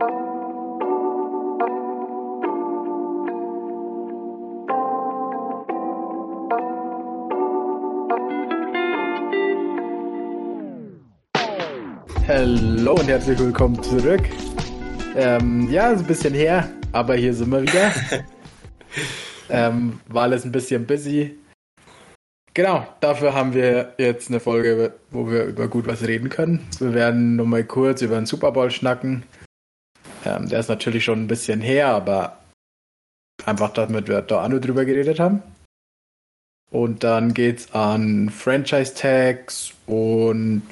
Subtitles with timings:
[0.00, 0.10] Hallo
[12.94, 14.20] und herzlich willkommen zurück.
[15.16, 17.92] Ähm, ja, ist ein bisschen her, aber hier sind wir wieder.
[19.50, 21.36] ähm, war alles ein bisschen busy.
[22.54, 26.66] Genau, dafür haben wir jetzt eine Folge, wo wir über gut was reden können.
[26.78, 29.24] Wir werden nur mal kurz über den Super Bowl schnacken.
[30.24, 32.38] Ähm, der ist natürlich schon ein bisschen her, aber
[33.44, 35.42] einfach damit wir da auch nur drüber geredet haben.
[36.70, 40.62] Und dann geht's an Franchise Tags und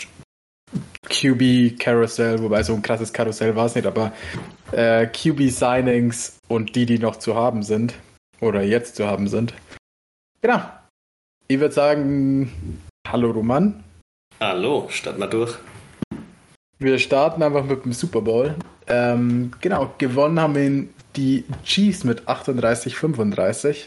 [1.08, 4.12] QB Carousel, wobei so ein krasses Karussell war es nicht, aber
[4.72, 7.94] äh, QB Signings und die, die noch zu haben sind
[8.40, 9.54] oder jetzt zu haben sind.
[10.42, 10.60] Genau.
[11.48, 13.84] Ich würde sagen, hallo Roman.
[14.40, 15.56] Hallo, starten wir durch.
[16.78, 18.54] Wir starten einfach mit dem Super Bowl.
[18.86, 23.84] Ähm, genau, gewonnen haben ihn die Chiefs mit 38-35.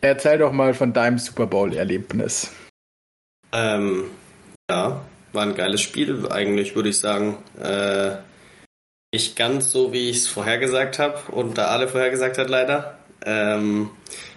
[0.00, 2.52] Erzähl doch mal von deinem Super Bowl-Erlebnis.
[3.52, 4.04] Ähm,
[4.70, 7.38] ja, war ein geiles Spiel, eigentlich würde ich sagen.
[7.60, 8.16] Äh,
[9.12, 12.98] nicht ganz so, wie ich es vorhergesagt habe und da alle vorhergesagt hat, leider.
[13.24, 13.90] Ähm,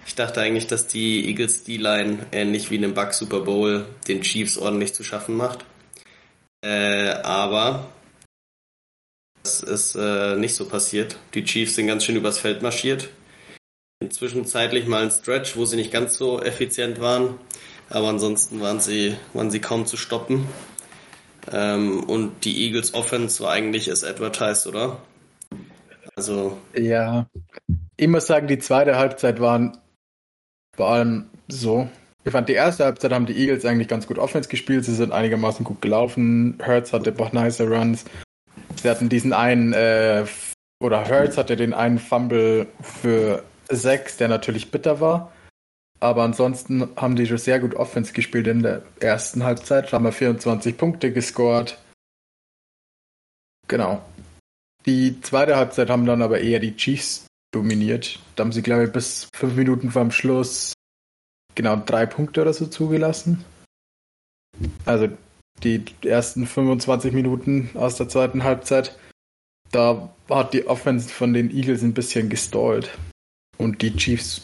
[0.06, 4.22] ich dachte eigentlich, dass die Eagles D-Line ähnlich wie in einem Bug Super Bowl den
[4.22, 5.64] Chiefs ordentlich zu schaffen macht.
[6.66, 7.86] Äh, aber
[9.44, 11.16] das ist äh, nicht so passiert.
[11.34, 13.08] Die Chiefs sind ganz schön übers Feld marschiert.
[14.00, 17.38] Inzwischen zeitlich mal ein Stretch, wo sie nicht ganz so effizient waren.
[17.88, 20.48] Aber ansonsten waren sie, waren sie kaum zu stoppen.
[21.52, 25.00] Ähm, und die Eagles Offense war eigentlich as advertised, oder?
[26.16, 26.58] Also.
[26.74, 27.28] Ja.
[27.96, 29.78] Ich muss sagen, die zweite Halbzeit waren
[30.74, 31.88] vor allem so.
[32.26, 34.84] Ich fand, die erste Halbzeit haben die Eagles eigentlich ganz gut Offense gespielt.
[34.84, 36.58] Sie sind einigermaßen gut gelaufen.
[36.60, 38.04] Hurts hatte ein paar nice Runs.
[38.82, 40.24] Sie hatten diesen einen, äh,
[40.82, 45.30] oder Hurts hatte den einen Fumble für sechs, der natürlich bitter war.
[46.00, 49.92] Aber ansonsten haben die schon sehr gut Offense gespielt in der ersten Halbzeit.
[49.92, 51.78] Haben wir 24 Punkte gescored.
[53.68, 54.02] Genau.
[54.84, 58.18] Die zweite Halbzeit haben dann aber eher die Chiefs dominiert.
[58.34, 60.75] Da haben sie, glaube ich, bis fünf Minuten vor dem Schluss
[61.56, 63.44] genau drei Punkte oder so zugelassen.
[64.84, 65.08] Also
[65.62, 68.96] die ersten 25 Minuten aus der zweiten Halbzeit.
[69.72, 72.96] Da hat die Offense von den Eagles ein bisschen gestallt.
[73.58, 74.42] Und die Chiefs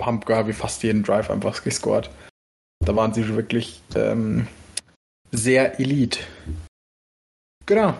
[0.00, 2.10] haben, glaube ich, fast jeden Drive einfach gescored.
[2.84, 4.48] Da waren sie wirklich ähm,
[5.30, 6.20] sehr elite.
[7.66, 7.94] Genau.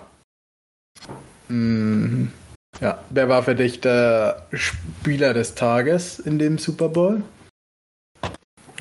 [1.49, 2.33] Mhm.
[2.81, 7.23] Ja, wer war für dich der Spieler des Tages in dem Super Bowl?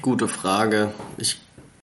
[0.02, 0.94] Gute Frage.
[1.18, 1.40] Ich,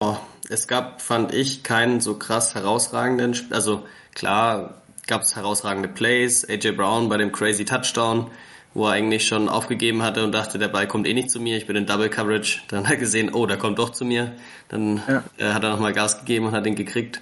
[0.00, 0.16] oh,
[0.48, 6.72] es gab, fand ich, keinen so krass herausragenden, also klar gab es herausragende Plays, AJ
[6.72, 8.30] Brown bei dem crazy Touchdown,
[8.72, 11.56] wo er eigentlich schon aufgegeben hatte und dachte, der Ball kommt eh nicht zu mir,
[11.56, 12.60] ich bin in Double Coverage.
[12.68, 14.32] Dann hat er gesehen, oh, der kommt doch zu mir.
[14.68, 15.24] Dann ja.
[15.38, 17.20] äh, hat er nochmal Gas gegeben und hat ihn gekriegt.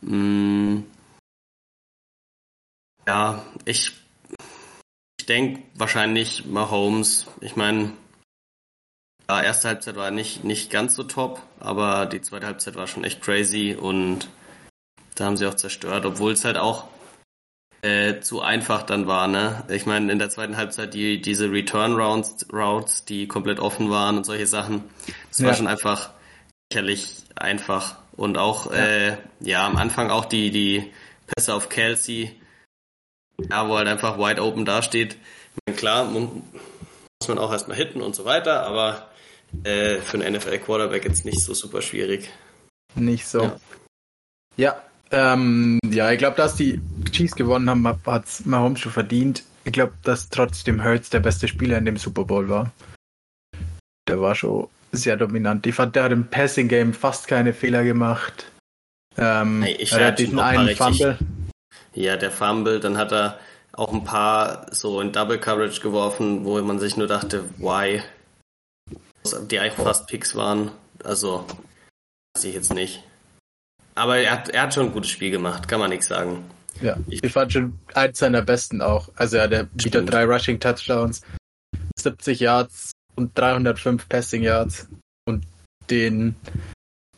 [0.00, 0.80] Mm.
[3.06, 3.92] Ja, ich,
[5.18, 7.26] ich denke wahrscheinlich Mahomes.
[7.40, 7.92] Ich meine,
[9.30, 13.04] ja, erste Halbzeit war nicht, nicht ganz so top, aber die zweite Halbzeit war schon
[13.04, 14.28] echt crazy und
[15.14, 16.88] da haben sie auch zerstört, obwohl es halt auch
[17.82, 19.64] äh, zu einfach dann war, ne?
[19.68, 24.16] Ich meine, in der zweiten Halbzeit die diese Return Rounds Routes, die komplett offen waren
[24.16, 24.84] und solche Sachen,
[25.28, 25.46] das ja.
[25.46, 26.10] war schon einfach
[26.72, 28.78] lächerlich einfach und auch ja.
[28.78, 30.92] äh, ja am Anfang auch die die
[31.26, 32.34] Pässe auf Kelsey,
[33.48, 35.14] ja, wo halt einfach wide open dasteht.
[35.14, 39.09] Ich meine, klar, muss man auch erstmal hitten und so weiter, aber
[39.64, 42.30] äh, für einen NFL Quarterback jetzt nicht so super schwierig.
[42.94, 43.42] Nicht so.
[43.42, 43.56] Ja,
[44.56, 46.80] ja ähm, ja, ich glaube, dass die
[47.10, 49.42] Chiefs gewonnen haben, hat es Mahomes schon verdient.
[49.64, 52.72] Ich glaube, dass trotzdem Hurts der beste Spieler in dem Super Bowl war.
[54.08, 55.66] Der war schon sehr dominant.
[55.66, 58.50] Ich fand, der hat im Passing Game fast keine Fehler gemacht.
[59.16, 61.18] Ähm, hey, ich er hat diesen einen Fumble.
[61.94, 63.38] Ja, der Fumble, dann hat er
[63.72, 68.02] auch ein paar so in Double Coverage geworfen, wo man sich nur dachte, why?
[69.50, 70.70] Die eigentlich fast Picks waren.
[71.04, 71.46] Also,
[72.34, 73.02] weiß ich jetzt nicht.
[73.94, 76.44] Aber er hat, er hat schon ein gutes Spiel gemacht, kann man nichts sagen.
[76.80, 79.10] Ja, ich, ich fand schon eins seiner besten auch.
[79.16, 81.22] Also er hat wieder drei Rushing Touchdowns,
[81.98, 84.88] 70 Yards und 305 Passing Yards.
[85.26, 85.44] Und
[85.90, 86.36] den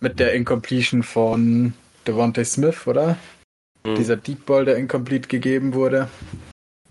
[0.01, 1.75] mit der Incompletion von
[2.07, 3.17] Devontae Smith, oder?
[3.87, 3.95] Hm.
[3.95, 6.09] Dieser Deep Ball, der incomplete gegeben wurde.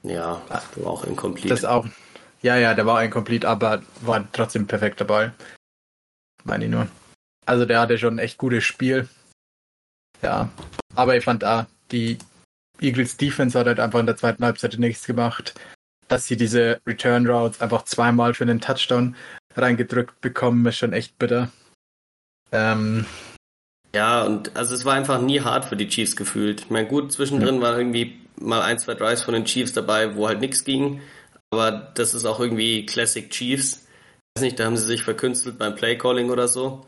[0.04, 1.50] Ja, das war auch incomplete.
[1.50, 1.86] Das auch.
[2.42, 5.34] Ja, ja, der war incomplete, aber war trotzdem ein perfekter Ball.
[6.44, 6.88] Meine ich nur.
[7.46, 9.08] Also der hatte schon ein echt gutes Spiel.
[10.22, 10.50] Ja,
[10.96, 12.18] aber ich fand da, die
[12.80, 15.54] Eagles Defense hat halt einfach in der zweiten Halbzeit nichts gemacht.
[16.08, 19.16] Dass sie diese Return Routes einfach zweimal für einen Touchdown
[19.56, 21.52] reingedrückt bekommen, ist schon echt bitter.
[22.52, 23.06] Ähm,
[23.94, 26.62] ja, und also es war einfach nie hart für die Chiefs gefühlt.
[26.62, 27.62] Ich meine, gut, zwischendrin ja.
[27.62, 31.02] war irgendwie mal ein, zwei Drives von den Chiefs dabei, wo halt nichts ging.
[31.52, 33.86] Aber das ist auch irgendwie Classic Chiefs.
[34.36, 36.86] Ich weiß nicht, da haben sie sich verkünstelt beim Playcalling oder so.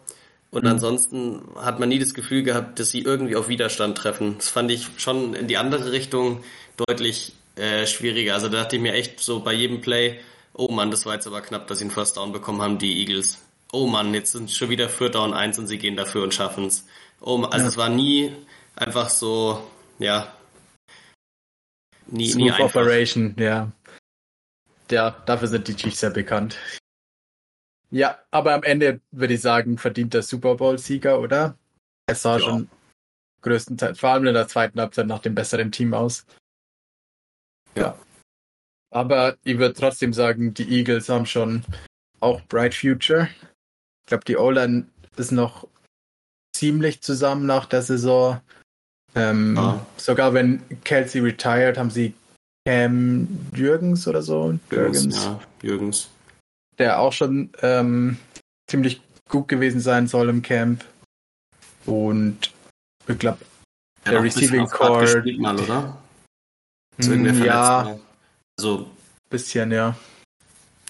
[0.51, 0.69] Und mhm.
[0.69, 4.35] ansonsten hat man nie das Gefühl gehabt, dass sie irgendwie auf Widerstand treffen.
[4.37, 6.43] Das fand ich schon in die andere Richtung
[6.77, 8.35] deutlich äh, schwieriger.
[8.35, 10.19] Also da dachte ich mir echt so bei jedem Play,
[10.53, 13.01] oh Mann, das war jetzt aber knapp, dass sie einen First Down bekommen haben, die
[13.01, 13.39] Eagles.
[13.71, 16.65] Oh Mann, jetzt sind schon wieder Vierter und Eins und sie gehen dafür und schaffen
[16.65, 16.85] es.
[17.19, 17.69] Oh, also ja.
[17.69, 18.31] es war nie
[18.75, 19.63] einfach so,
[19.99, 20.31] ja,
[22.07, 22.81] nie, Smooth nie einfach.
[22.81, 23.71] Operation, ja.
[24.91, 26.57] Ja, dafür sind die Chiefs sehr bekannt.
[27.89, 31.57] Ja, aber am Ende würde ich sagen, verdient der Super Bowl-Sieger, oder?
[32.07, 32.39] Es sah ja.
[32.39, 32.69] schon
[33.41, 36.25] größtenteils, vor allem in der zweiten Halbzeit nach dem besseren Team aus.
[37.75, 37.97] Ja.
[38.89, 41.63] Aber ich würde trotzdem sagen, die Eagles haben schon
[42.19, 43.29] auch Bright Future.
[44.01, 44.87] Ich glaube, die O-Line
[45.17, 45.67] ist noch
[46.55, 48.41] ziemlich zusammen nach der Saison.
[49.15, 49.85] Ähm, ja.
[49.97, 52.13] Sogar wenn Kelsey retired, haben sie
[52.65, 54.57] Cam Jürgens oder so.
[54.71, 56.09] Jürgens, ja, Jürgens
[56.77, 58.17] der auch schon ähm,
[58.69, 60.85] ziemlich gut gewesen sein soll im Camp.
[61.85, 62.51] Und
[63.07, 63.39] ich glaube,
[64.05, 65.23] der Receiving Core.
[65.37, 66.01] mal, oder?
[66.97, 67.99] Mm, ja.
[68.57, 68.89] Also.
[69.29, 69.97] Bisschen, ja.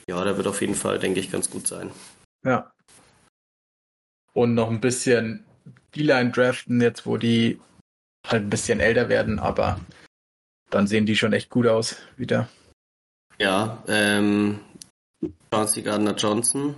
[0.08, 1.92] Ja, der wird auf jeden Fall, denke ich, ganz gut sein.
[2.46, 2.72] Ja.
[4.34, 5.46] Und noch ein bisschen
[5.96, 7.62] D-Line draften, jetzt wo die
[8.28, 9.80] halt ein bisschen älter werden, aber
[10.74, 12.50] dann sehen die schon echt gut aus wieder.
[13.40, 14.60] Ja, ähm,
[15.52, 16.76] Chauncey Gardner Johnson.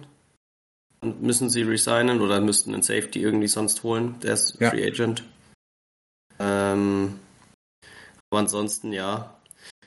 [1.01, 4.19] Und müssen sie resignen oder müssten einen Safety irgendwie sonst holen?
[4.21, 4.71] Der ist ja.
[4.71, 5.23] Free Agent.
[6.39, 7.19] Ähm,
[8.29, 9.37] aber ansonsten ja.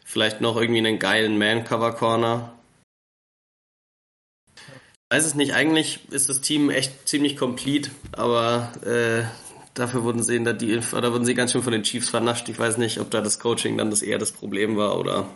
[0.05, 2.55] Vielleicht noch irgendwie einen geilen Man-Cover-Corner.
[5.11, 9.25] Weiß es nicht, eigentlich ist das Team echt ziemlich complete, aber äh,
[9.79, 12.49] dafür wurden sie, da die, oder wurden sie ganz schön von den Chiefs vernascht.
[12.49, 15.29] Ich weiß nicht, ob da das Coaching dann das eher das Problem war oder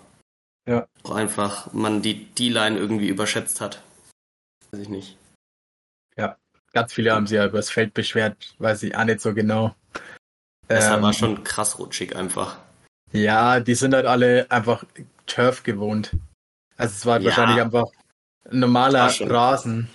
[0.66, 0.86] ja.
[1.02, 3.82] Auch einfach man die D-Line irgendwie überschätzt hat.
[4.70, 5.16] Weiß ich nicht.
[6.16, 6.36] Ja,
[6.72, 9.74] ganz viele haben sich ja übers Feld beschwert, weiß ich auch nicht so genau.
[10.68, 12.58] Das ähm, war schon krass rutschig einfach.
[13.12, 14.84] Ja, die sind halt alle einfach
[15.26, 16.12] Turf gewohnt.
[16.76, 17.26] Also es war ja.
[17.26, 17.86] wahrscheinlich einfach
[18.50, 19.90] ein normaler Rasen.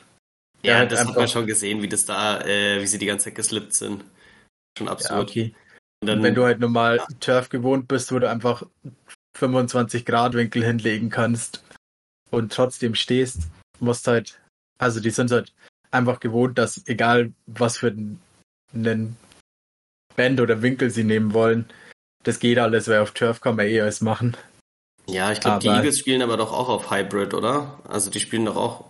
[0.63, 3.25] Ja, halt das hat man schon gesehen, wie das da, äh, wie sie die ganze
[3.25, 4.03] Zeit geslippt sind.
[4.77, 5.11] Schon absurd.
[5.11, 5.55] Ja, okay.
[6.01, 7.01] Und dann, wenn du halt normal.
[7.19, 8.63] Turf gewohnt bist, wo du einfach
[9.35, 11.63] 25 Grad Winkel hinlegen kannst
[12.29, 13.47] und trotzdem stehst,
[13.79, 14.39] musst halt,
[14.77, 15.53] also die sind halt
[15.91, 17.95] einfach gewohnt, dass egal was für
[18.73, 19.17] einen
[20.15, 21.67] Band oder Winkel sie nehmen wollen,
[22.23, 24.37] das geht alles, weil auf Turf kann man eh alles machen.
[25.07, 27.79] Ja, ich glaube, die Eagles spielen aber doch auch auf Hybrid, oder?
[27.87, 28.85] Also die spielen doch auch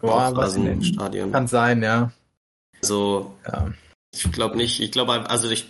[0.00, 1.30] Boah, auf Rasenstadion.
[1.30, 2.10] Kann sein, ja.
[2.82, 3.72] Also, ja.
[4.12, 5.66] Ich glaube nicht, ich glaube, also ich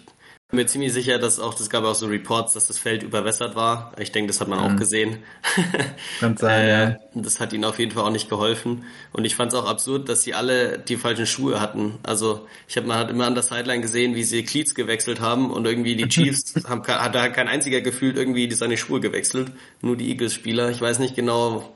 [0.53, 3.57] bin mir ziemlich sicher, dass auch, das gab auch so Reports, dass das Feld überwässert
[3.57, 3.93] war.
[3.99, 4.65] Ich denke, das hat man mhm.
[4.67, 5.23] auch gesehen.
[6.21, 6.97] Kann sein, äh, ja.
[7.15, 8.85] Das hat ihnen auf jeden Fall auch nicht geholfen.
[9.15, 11.99] Und ich fand es auch absurd, dass sie alle die falschen Schuhe hatten.
[12.03, 15.51] Also ich habe man hat immer an der Sideline gesehen, wie sie Cleats gewechselt haben
[15.51, 19.53] und irgendwie die Chiefs haben hat da kein einziger gefühlt irgendwie seine Schuhe gewechselt.
[19.81, 20.71] Nur die Eagles-Spieler.
[20.71, 21.73] Ich weiß nicht genau,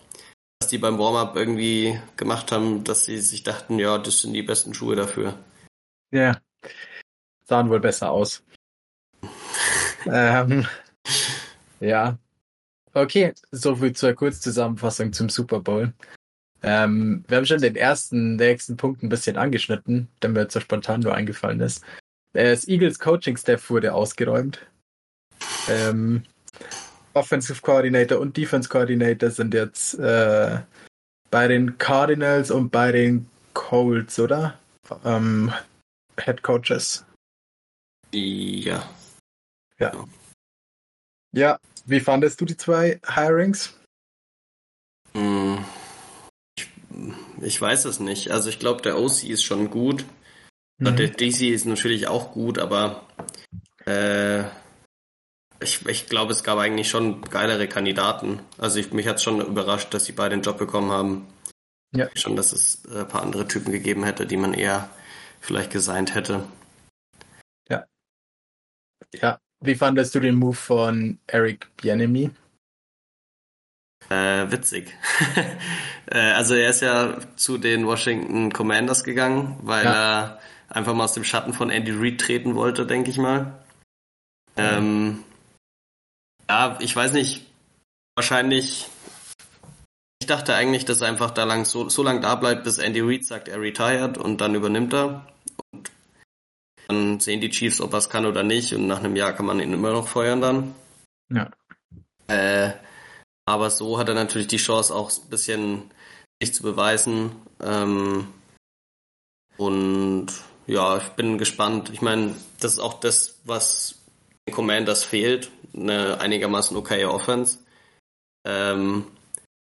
[0.61, 4.43] was die beim Warm-up irgendwie gemacht haben, dass sie sich dachten, ja, das sind die
[4.43, 5.39] besten Schuhe dafür.
[6.13, 6.39] Ja.
[7.45, 8.43] Sahen wohl besser aus
[10.07, 10.67] ähm,
[11.81, 12.19] ja.
[12.95, 15.93] Okay, soviel zur Kurzzusammenfassung zum Super Bowl.
[16.63, 20.61] Ähm, wir haben schon den ersten, nächsten Punkt ein bisschen angeschnitten, der mir jetzt so
[20.61, 21.85] spontan nur eingefallen ist.
[22.33, 24.61] Das Eagles Coaching Staff wurde ausgeräumt.
[25.69, 26.23] Ähm,
[27.13, 30.59] Offensive Coordinator und Defense Coordinator sind jetzt äh,
[31.31, 34.59] bei den Cardinals und bei den Colts, oder?
[35.05, 35.53] Ähm,
[36.19, 37.05] Head Coaches.
[38.13, 38.89] Ja.
[39.79, 39.93] Ja.
[41.33, 43.75] Ja, wie fandest du die zwei Hirings?
[45.13, 45.65] Hm.
[46.57, 46.69] Ich,
[47.43, 48.31] ich weiß es nicht.
[48.31, 50.05] Also ich glaube, der OC ist schon gut.
[50.79, 50.97] Mhm.
[50.97, 53.07] Der DC ist natürlich auch gut, aber
[53.87, 54.45] äh,
[55.61, 58.41] ich, ich glaube, es gab eigentlich schon geilere Kandidaten.
[58.59, 61.27] Also ich, mich hat es schon überrascht, dass sie beide den Job bekommen haben.
[61.95, 62.09] Ja.
[62.15, 64.91] Schon, dass es äh, ein paar andere Typen gegeben hätte, die man eher
[65.47, 66.45] vielleicht gesigned hätte.
[67.69, 67.87] Ja.
[69.15, 72.31] Ja, wie fandest du den Move von Eric Bienemy?
[74.09, 74.95] Äh, witzig.
[76.07, 79.93] äh, also er ist ja zu den Washington Commanders gegangen, weil ja.
[79.93, 83.65] er einfach mal aus dem Schatten von Andy Reid treten wollte, denke ich mal.
[84.57, 85.25] Ähm,
[86.49, 87.47] Ja, ich weiß nicht.
[88.15, 88.89] Wahrscheinlich.
[90.21, 93.01] Ich dachte eigentlich, dass er einfach da lang so, so lang da bleibt, bis Andy
[93.01, 95.27] Reid sagt, er retired und dann übernimmt er.
[96.97, 98.73] Dann sehen die Chiefs, ob er es kann oder nicht.
[98.73, 100.75] Und nach einem Jahr kann man ihn immer noch feuern dann.
[101.31, 101.51] Ja.
[102.29, 102.73] Äh,
[103.45, 105.91] aber so hat er natürlich die Chance, auch ein bisschen
[106.43, 107.33] sich zu beweisen.
[107.61, 108.29] Ähm,
[109.57, 110.29] und
[110.67, 111.91] ja, ich bin gespannt.
[111.91, 114.03] Ich meine, das ist auch das, was
[114.49, 115.51] den Commanders fehlt.
[115.75, 117.59] Eine einigermaßen okaye Offense.
[118.47, 119.07] Ähm,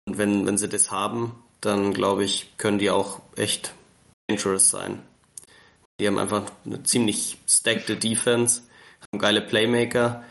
[0.07, 3.73] und wenn, wenn sie das haben, dann glaube ich, können die auch echt
[4.29, 5.02] dangerous sein.
[6.02, 8.62] Die haben einfach eine ziemlich stackte Defense,
[9.02, 10.25] haben geile Playmaker.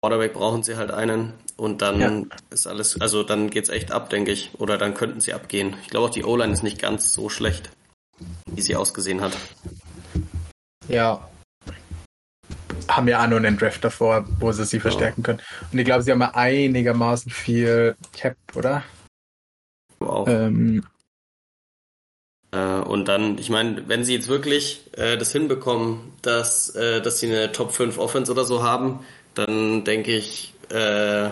[0.00, 2.22] Quarterback brauchen sie halt einen und dann ja.
[2.50, 4.52] ist alles, also dann geht's echt ab, denke ich.
[4.58, 5.74] Oder dann könnten sie abgehen.
[5.82, 7.68] Ich glaube auch die O-Line ist nicht ganz so schlecht,
[8.46, 9.36] wie sie ausgesehen hat.
[10.86, 11.28] Ja.
[12.86, 15.40] Haben ja auch noch einen Draft davor, wo sie sie verstärken können.
[15.72, 18.84] Und ich glaube, sie haben ja einigermaßen viel Cap, oder?
[19.98, 20.28] Auch.
[20.28, 20.97] Ähm, äh,
[22.86, 27.26] und dann, ich meine, wenn sie jetzt wirklich äh, das hinbekommen, dass, äh, dass sie
[27.26, 29.00] eine Top 5 Offense oder so haben,
[29.34, 31.30] dann denke ich, äh,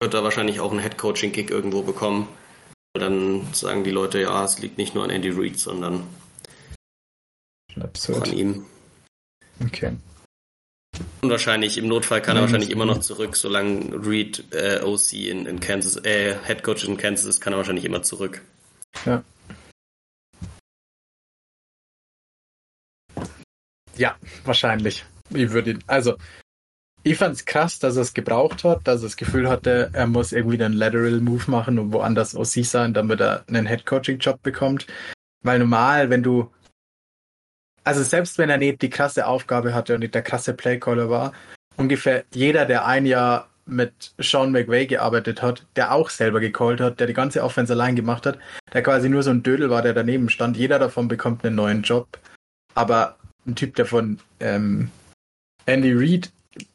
[0.00, 2.28] wird er wahrscheinlich auch einen Head-Coaching-Kick irgendwo bekommen.
[2.94, 6.04] Dann sagen die Leute, ja, es liegt nicht nur an Andy Reid, sondern
[7.80, 8.28] Absurd.
[8.28, 8.66] an ihm.
[9.64, 9.92] Okay.
[11.22, 15.46] Und wahrscheinlich, im Notfall kann er wahrscheinlich immer noch zurück, solange Reed äh, OC in,
[15.46, 18.42] in Kansas, äh, Head Coach in Kansas ist, kann er wahrscheinlich immer zurück.
[19.04, 19.24] Ja.
[23.96, 25.04] Ja, wahrscheinlich.
[25.30, 26.16] Ich würde, also,
[27.02, 30.06] ich fand es krass, dass er es gebraucht hat, dass er das Gefühl hatte, er
[30.06, 34.18] muss irgendwie einen Lateral Move machen und woanders OC sein, damit er einen Head Coaching
[34.18, 34.86] Job bekommt.
[35.42, 36.50] Weil normal, wenn du,
[37.84, 41.32] also selbst wenn er nicht die krasse Aufgabe hatte und nicht der krasse Playcaller war,
[41.76, 47.00] ungefähr jeder, der ein Jahr mit Sean McVay gearbeitet hat, der auch selber gecallt hat,
[47.00, 48.38] der die ganze Offense allein gemacht hat,
[48.72, 50.56] der quasi nur so ein Dödel war, der daneben stand.
[50.56, 52.18] Jeder davon bekommt einen neuen Job.
[52.74, 54.90] Aber ein Typ, der von ähm,
[55.66, 56.30] Andy Reid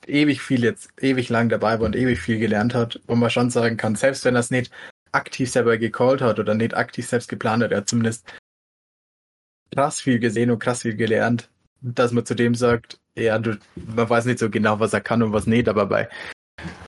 [0.08, 3.50] ewig viel jetzt, ewig lang dabei war und ewig viel gelernt hat, wo man schon
[3.50, 4.72] sagen kann, selbst wenn er es nicht
[5.12, 8.26] aktiv selber gecallt hat oder nicht aktiv selbst geplant hat, er hat zumindest
[9.74, 11.50] krass viel gesehen und krass viel gelernt,
[11.82, 15.24] dass man zu dem sagt, ja, du, man weiß nicht so genau, was er kann
[15.24, 16.10] und was nicht, aber bei,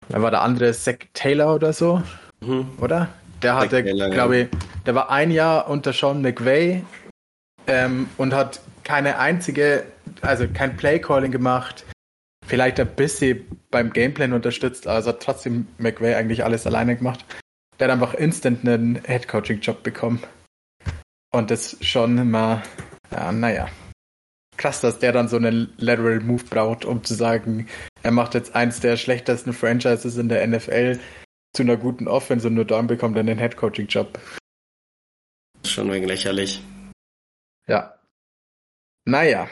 [0.09, 2.01] da war der andere Zach Taylor oder so,
[2.41, 2.69] mhm.
[2.79, 3.09] oder?
[3.41, 4.47] Der hatte, glaube ich,
[4.85, 6.83] der war ein Jahr unter Sean McVay
[7.65, 9.85] ähm, und hat keine einzige,
[10.21, 11.85] also kein Playcalling gemacht,
[12.45, 17.25] vielleicht ein bisschen beim Gameplan unterstützt, also hat trotzdem McVay eigentlich alles alleine gemacht.
[17.79, 20.21] Der hat einfach instant einen Headcoaching-Job bekommen.
[21.33, 22.61] Und das schon immer,
[23.11, 23.69] ja, naja.
[24.57, 27.67] Krass, dass der dann so einen Lateral Move braucht, um zu sagen,
[28.03, 30.99] er macht jetzt eins der schlechtesten Franchises in der NFL
[31.55, 34.19] zu einer guten Offense und nur dann bekommt er einen Headcoaching-Job.
[35.65, 36.61] Schon wegen lächerlich.
[37.67, 37.95] Ja.
[39.05, 39.49] Naja,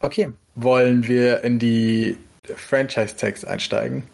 [0.00, 4.04] Okay, wollen wir in die Franchise-Tags einsteigen?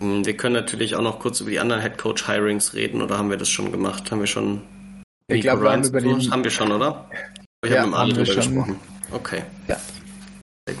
[0.00, 3.36] Hm, wir können natürlich auch noch kurz über die anderen Headcoach-Hirings reden, oder haben wir
[3.36, 4.10] das schon gemacht?
[4.10, 4.62] Haben wir schon.
[5.28, 6.30] Ich glaube, wir haben über die...
[6.30, 7.08] Haben wir schon, oder?
[7.62, 8.36] Wir ja, haben, haben wir schon.
[8.36, 8.80] gesprochen.
[9.12, 9.44] Okay.
[9.68, 9.80] Ja.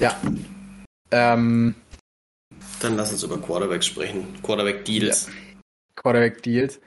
[0.00, 0.20] Ja.
[1.12, 1.74] Ähm,
[2.80, 4.26] Dann lass uns über Quarterback sprechen.
[4.42, 5.28] Quarterback-Deals.
[5.28, 5.32] Ja.
[5.96, 6.80] Quarterback-Deals.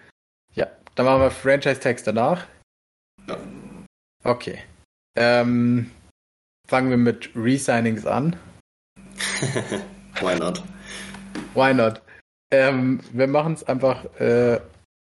[0.56, 0.68] Ja.
[0.96, 2.46] Dann machen wir Franchise-Tags danach.
[4.28, 4.60] Okay.
[5.16, 5.90] Ähm,
[6.68, 8.36] Fangen wir mit Resignings an.
[10.20, 10.62] Why not?
[11.54, 12.02] Why not?
[12.52, 14.60] Ähm, wir machen es einfach äh,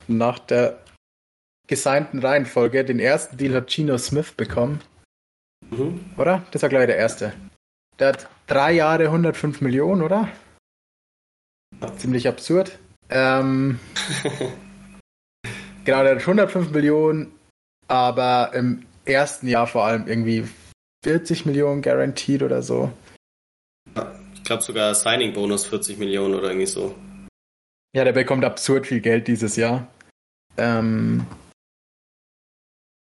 [0.08, 0.80] nach der
[1.68, 2.84] gesignten Reihenfolge.
[2.84, 4.82] Den ersten Deal hat Gino Smith bekommen.
[5.70, 6.04] Mhm.
[6.18, 6.44] Oder?
[6.50, 7.34] Das war gleich der erste.
[8.00, 10.28] Der hat drei Jahre 105 Millionen, oder?
[11.98, 12.80] Ziemlich absurd.
[13.10, 13.80] Ähm,
[15.86, 17.32] genau, der hat 105 Millionen,
[17.88, 20.48] aber im ersten Jahr vor allem irgendwie
[21.04, 22.92] 40 Millionen guaranteed oder so.
[24.36, 26.96] Ich glaube sogar Signing-Bonus 40 Millionen oder irgendwie so.
[27.96, 29.88] Ja, der bekommt absurd viel Geld dieses Jahr.
[30.58, 31.26] Ähm,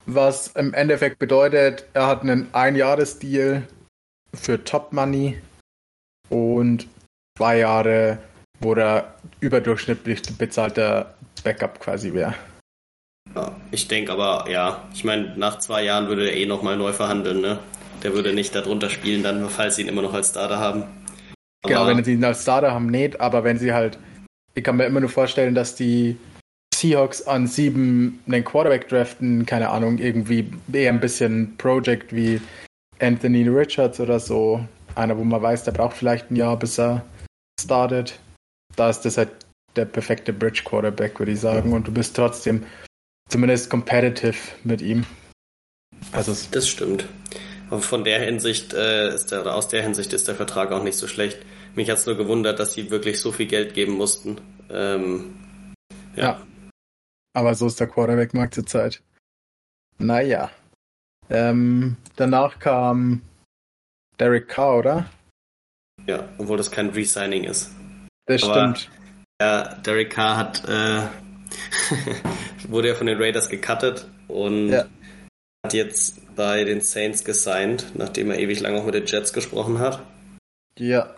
[0.05, 3.67] was im Endeffekt bedeutet, er hat einen Einjahresdeal
[4.33, 5.39] für Top Money
[6.29, 6.87] und
[7.37, 8.19] zwei Jahre,
[8.59, 12.35] wo er überdurchschnittlich bezahlter Backup quasi wäre.
[13.35, 16.93] Ja, ich denke aber, ja, ich meine, nach zwei Jahren würde er eh nochmal neu
[16.93, 17.59] verhandeln, ne?
[18.03, 20.83] Der würde nicht darunter spielen, dann, falls sie ihn immer noch als Starter haben.
[21.63, 23.99] Aber genau, wenn sie ihn als Starter haben, nicht, aber wenn sie halt,
[24.55, 26.17] ich kann mir immer nur vorstellen, dass die
[26.73, 32.39] Seahawks an sieben einen Quarterback draften, keine Ahnung, irgendwie eher ein bisschen Project wie
[32.99, 34.63] Anthony Richards oder so.
[34.95, 37.03] einer, wo man weiß, der braucht vielleicht ein Jahr, bis er
[37.59, 38.17] startet.
[38.75, 39.29] Da ist das halt
[39.75, 41.73] der perfekte Bridge Quarterback, würde ich sagen.
[41.73, 42.63] Und du bist trotzdem
[43.29, 45.05] zumindest competitive mit ihm.
[46.11, 47.07] Also das stimmt.
[47.69, 50.83] Und von der Hinsicht äh, ist der, oder aus der Hinsicht ist der Vertrag auch
[50.83, 51.37] nicht so schlecht.
[51.75, 54.41] Mich hat es nur gewundert, dass sie wirklich so viel Geld geben mussten.
[54.69, 55.35] Ähm,
[56.15, 56.23] ja.
[56.23, 56.47] ja.
[57.33, 59.01] Aber so ist der Quarterback-Markt zurzeit.
[59.99, 60.49] Naja.
[61.29, 63.21] Ähm, danach kam
[64.19, 65.09] Derek Carr, oder?
[66.07, 67.71] Ja, obwohl das kein Resigning ist.
[68.25, 68.89] Das Aber, stimmt.
[69.39, 71.07] Ja, Derek Carr hat äh,
[72.67, 74.85] wurde ja von den Raiders gecuttet und ja.
[75.65, 79.79] hat jetzt bei den Saints gesigned, nachdem er ewig lang auch mit den Jets gesprochen
[79.79, 80.05] hat.
[80.77, 81.15] Ja.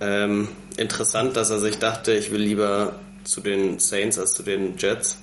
[0.00, 4.76] Ähm, interessant, dass er sich dachte, ich will lieber zu den Saints als zu den
[4.76, 5.18] Jets.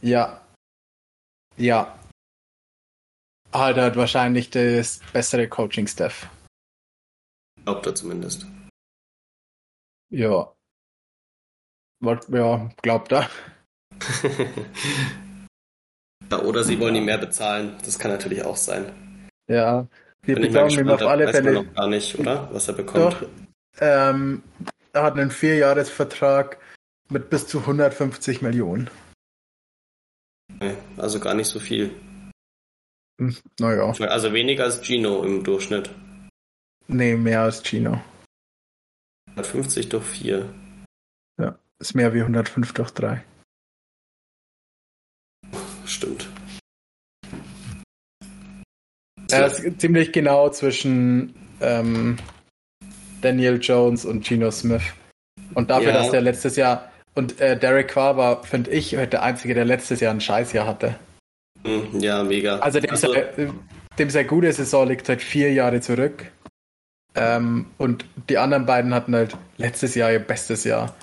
[0.00, 0.40] Ja.
[1.56, 1.98] Ja.
[3.52, 6.28] Halt hat wahrscheinlich das bessere Coaching-Staff.
[7.64, 8.46] Glaubt er zumindest.
[10.10, 10.55] Ja.
[12.00, 13.28] Ja, glaubt er.
[16.30, 17.76] ja, oder sie wollen ihm mehr bezahlen.
[17.84, 18.92] Das kann natürlich auch sein.
[19.48, 19.86] Ja,
[20.22, 21.52] wir bekommen ihm auf alle Fälle.
[21.52, 22.48] noch gar nicht, oder?
[22.52, 23.14] Was er bekommt.
[23.14, 23.28] Doch.
[23.80, 24.42] Ähm,
[24.92, 26.58] er hat einen Vierjahresvertrag
[27.08, 28.90] mit bis zu 150 Millionen.
[30.96, 31.94] Also gar nicht so viel.
[33.20, 33.92] Hm, naja.
[34.08, 35.90] Also weniger als Gino im Durchschnitt.
[36.88, 38.00] Nee, mehr als Gino.
[39.30, 40.48] 150 durch 4.
[41.78, 43.22] Ist mehr wie 105 durch 3.
[45.84, 46.28] Stimmt.
[49.30, 52.16] Er ist ziemlich genau zwischen ähm,
[53.20, 54.82] Daniel Jones und Geno Smith.
[55.54, 55.94] Und dafür, ja.
[55.94, 60.00] dass der letztes Jahr und äh, Derek Carr war, finde ich, der Einzige, der letztes
[60.00, 60.96] Jahr ein Scheißjahr hatte.
[61.64, 62.58] Hm, ja, mega.
[62.58, 63.50] Also dem, also, sei,
[63.98, 66.30] dem sei gute Saison liegt seit vier Jahre zurück.
[67.14, 70.94] Ähm, und die anderen beiden hatten halt letztes Jahr ihr bestes Jahr.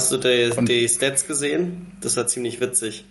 [0.00, 1.92] Hast du die, die Stats gesehen?
[2.00, 3.04] Das war ziemlich witzig.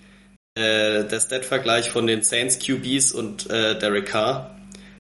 [0.56, 4.60] Äh, der Stat-Vergleich von den Saints QBs und äh, Derek Carr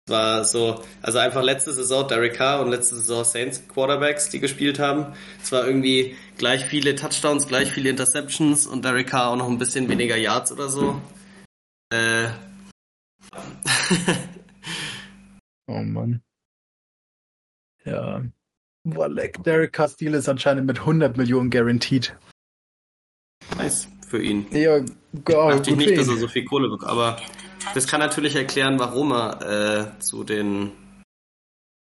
[0.07, 4.79] war so, also einfach letzte Saison Derek Carr und letzte Saison Saints Quarterbacks, die gespielt
[4.79, 5.17] haben.
[5.43, 9.59] Es war irgendwie gleich viele Touchdowns, gleich viele Interceptions und Derek Carr auch noch ein
[9.59, 11.03] bisschen weniger Yards oder so.
[11.91, 12.29] Äh.
[15.67, 16.23] oh Mann.
[17.85, 18.23] Ja.
[18.85, 22.17] Walek, Derek Carr Stil ist anscheinend mit 100 Millionen guaranteed.
[23.57, 24.47] Nice für ihn.
[24.51, 24.81] Ja,
[25.25, 27.21] gar Dachte ich nicht, dass er so viel Kohle bekommt, aber
[27.75, 30.73] das kann natürlich erklären, warum er äh, zu den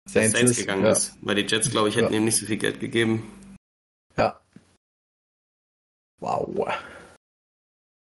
[0.08, 0.92] Saints, Saints gegangen ja.
[0.92, 1.18] ist.
[1.22, 2.20] Weil die Jets, glaube ich, hätten ja.
[2.20, 3.24] ihm nicht so viel Geld gegeben.
[4.16, 4.40] Ja.
[6.22, 6.68] Wow.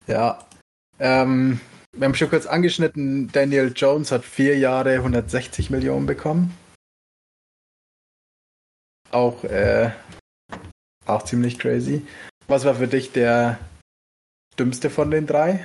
[0.06, 0.38] Ja.
[0.98, 1.60] Ähm,
[1.92, 6.54] wir haben schon kurz angeschnitten, Daniel Jones hat vier Jahre 160 Millionen bekommen.
[9.14, 9.92] Auch, äh,
[11.06, 12.02] auch ziemlich crazy.
[12.48, 13.60] Was war für dich der
[14.58, 15.64] dümmste von den drei?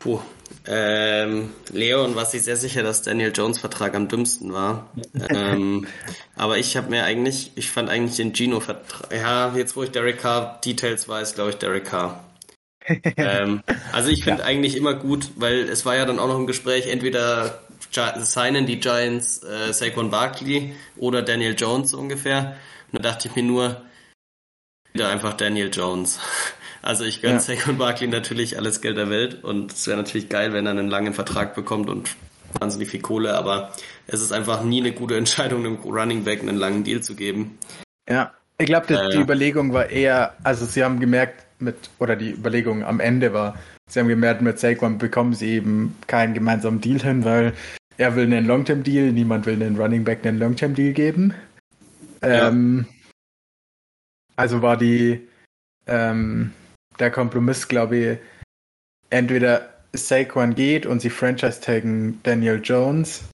[0.00, 0.18] Puh.
[0.66, 4.88] Ähm, Leon war sich sehr sicher, dass Daniel Jones Vertrag am dümmsten war.
[5.28, 5.86] ähm,
[6.34, 9.92] aber ich habe mir eigentlich, ich fand eigentlich den Gino Vertrag, ja, jetzt wo ich
[9.92, 12.24] Derek Carr Details weiß, glaube ich Derek Carr.
[13.16, 14.46] ähm, also ich finde ja.
[14.46, 18.80] eigentlich immer gut, weil es war ja dann auch noch ein Gespräch, entweder signen die
[18.80, 22.56] Giants äh, Saquon Barkley oder Daniel Jones ungefähr.
[22.92, 23.82] Und da dachte ich mir nur,
[24.92, 26.20] wieder einfach Daniel Jones.
[26.80, 27.40] Also ich gönne ja.
[27.40, 30.88] Saquon Barkley natürlich alles Geld der Welt und es wäre natürlich geil, wenn er einen
[30.88, 32.14] langen Vertrag bekommt und
[32.58, 33.72] wahnsinnig viel Kohle, aber
[34.06, 37.58] es ist einfach nie eine gute Entscheidung, einem Running Back einen langen Deal zu geben.
[38.08, 42.30] Ja, ich glaube, äh, die Überlegung war eher, also sie haben gemerkt mit, oder die
[42.30, 47.00] Überlegung am Ende war, sie haben gemerkt, mit Saquon bekommen sie eben keinen gemeinsamen Deal
[47.00, 47.54] hin, weil
[47.98, 51.34] er will einen Long-Term-Deal, niemand will einen Running Back einen Long-Term-Deal geben.
[52.22, 52.48] Ja.
[52.48, 52.86] Ähm,
[54.36, 55.28] also war die,
[55.86, 56.52] ähm,
[56.98, 58.18] der Kompromiss, glaube ich,
[59.10, 63.24] entweder Saquon geht und sie franchise-taggen Daniel Jones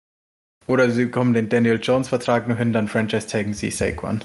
[0.67, 4.25] oder sie kommen den Daniel Jones-Vertrag noch hin, dann franchise-taggen sie Saquon.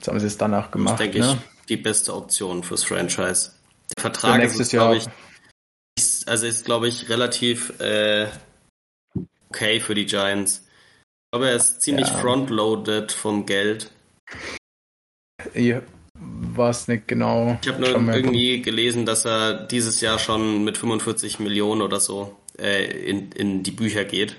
[0.00, 1.00] So haben sie es dann auch gemacht.
[1.00, 1.40] Das ist, denke ne?
[1.42, 3.52] ich, die beste Option fürs Franchise.
[3.96, 5.08] Der Vertrag ist, glaube ich,
[6.26, 8.28] also ist, glaube ich, relativ äh,
[9.52, 10.64] okay für die Giants.
[10.64, 12.18] Ich glaube, er ist ziemlich ja.
[12.18, 13.90] frontloaded vom Geld.
[15.54, 15.82] Ja,
[16.14, 17.58] weiß nicht genau.
[17.62, 22.38] Ich habe nur irgendwie gelesen, dass er dieses Jahr schon mit 45 Millionen oder so
[22.58, 24.36] äh, in, in die Bücher geht.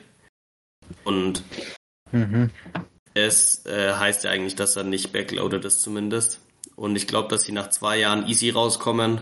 [1.03, 1.43] Und
[2.11, 2.49] mhm.
[3.13, 6.39] es äh, heißt ja eigentlich, dass er nicht backloaded ist zumindest.
[6.75, 9.21] Und ich glaube, dass sie nach zwei Jahren easy rauskommen.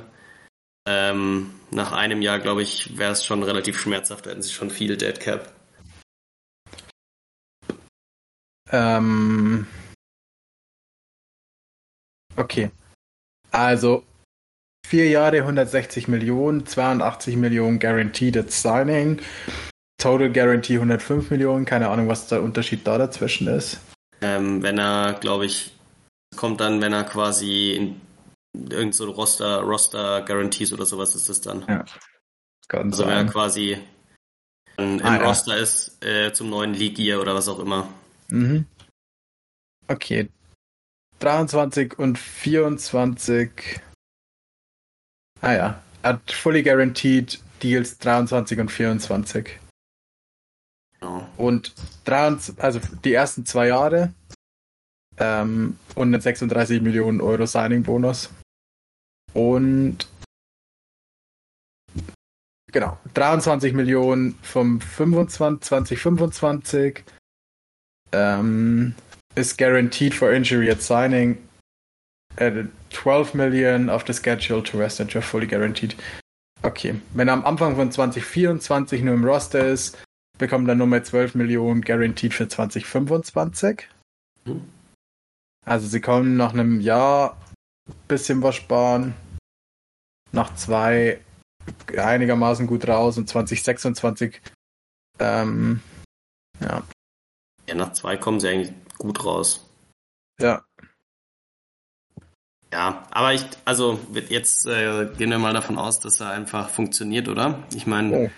[0.87, 4.97] Ähm, nach einem Jahr, glaube ich, wäre es schon relativ schmerzhaft, hätten sie schon viel
[4.97, 5.53] Dead Cap.
[8.71, 9.67] Ähm,
[12.37, 12.71] okay.
[13.51, 14.03] Also
[14.87, 19.21] vier Jahre 160 Millionen, 82 Millionen Guaranteed Signing,
[19.97, 23.79] Total Guarantee 105 Millionen, keine Ahnung, was der Unterschied da dazwischen ist.
[24.21, 25.73] Ähm, wenn er, glaube ich,
[26.35, 28.01] kommt dann, wenn er quasi in
[28.69, 31.65] irgend so Roster, Roster Guarantees oder sowas ist das dann.
[31.67, 31.85] Ja.
[32.67, 33.09] Kann also sein.
[33.09, 33.77] wenn er quasi
[34.77, 35.61] im ah, Roster ja.
[35.61, 37.87] ist äh, zum neuen League Year oder was auch immer.
[38.31, 38.65] Mhm.
[39.87, 40.29] Okay.
[41.19, 43.79] 23 und 24.
[45.41, 45.83] Ah ja.
[46.03, 49.59] Hat fully guaranteed Deals 23 und 24.
[50.99, 51.29] Genau.
[51.37, 51.73] Und
[52.05, 54.13] 23, also die ersten zwei Jahre
[55.17, 58.29] ähm, und einen 36 Millionen Euro Signing-Bonus.
[59.33, 60.07] Und
[62.71, 67.03] genau, 23 Millionen vom 25, 2025
[68.11, 68.95] ähm,
[69.35, 71.37] ist guaranteed for injury at signing.
[72.39, 75.95] Uh, 12 Million auf the schedule to rest and fully guaranteed.
[76.63, 79.97] Okay, wenn er am Anfang von 2024 nur im Roster ist,
[80.37, 83.87] bekommt er Nummer 12 Millionen guaranteed für 2025.
[84.45, 84.61] Mhm.
[85.65, 87.37] Also sie kommen nach einem Jahr
[87.87, 89.13] ein bisschen was sparen.
[90.31, 91.19] Nach zwei
[91.95, 94.41] einigermaßen gut raus und 2026
[95.19, 95.81] ähm,
[96.59, 96.83] ja.
[97.71, 99.65] Ja, nach zwei kommen sie eigentlich gut raus.
[100.41, 100.61] Ja.
[102.73, 107.29] Ja, aber ich, also jetzt äh, gehen wir mal davon aus, dass er einfach funktioniert,
[107.29, 107.63] oder?
[107.73, 108.29] Ich meine, oh.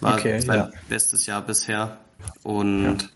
[0.00, 0.70] war okay, sein ja.
[0.88, 1.98] bestes Jahr bisher.
[2.42, 3.10] Und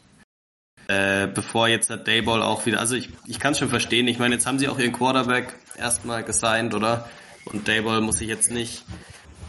[0.88, 1.22] ja.
[1.22, 4.20] äh, bevor jetzt der Dayball auch wieder, also ich, ich kann es schon verstehen, ich
[4.20, 7.08] meine, jetzt haben sie auch ihren Quarterback erstmal gesigned, oder?
[7.46, 8.84] Und Dayball muss sich jetzt nicht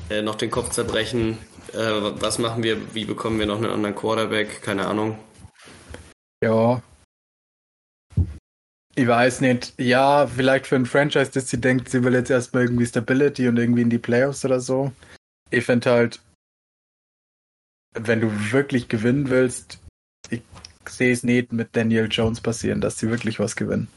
[0.10, 1.38] äh, noch den Kopf zerbrechen.
[1.74, 1.78] Äh,
[2.20, 4.64] was machen wir, wie bekommen wir noch einen anderen Quarterback?
[4.64, 5.20] Keine Ahnung.
[6.46, 6.82] Ja,
[8.98, 9.74] ich weiß nicht.
[9.78, 13.58] Ja, vielleicht für ein Franchise, dass sie denkt, sie will jetzt erstmal irgendwie Stability und
[13.58, 14.94] irgendwie in die Playoffs oder so.
[15.52, 16.22] Ich fände halt,
[17.94, 19.80] wenn du wirklich gewinnen willst,
[20.30, 20.42] ich
[20.88, 23.90] sehe es nicht mit Daniel Jones passieren, dass sie wirklich was gewinnen.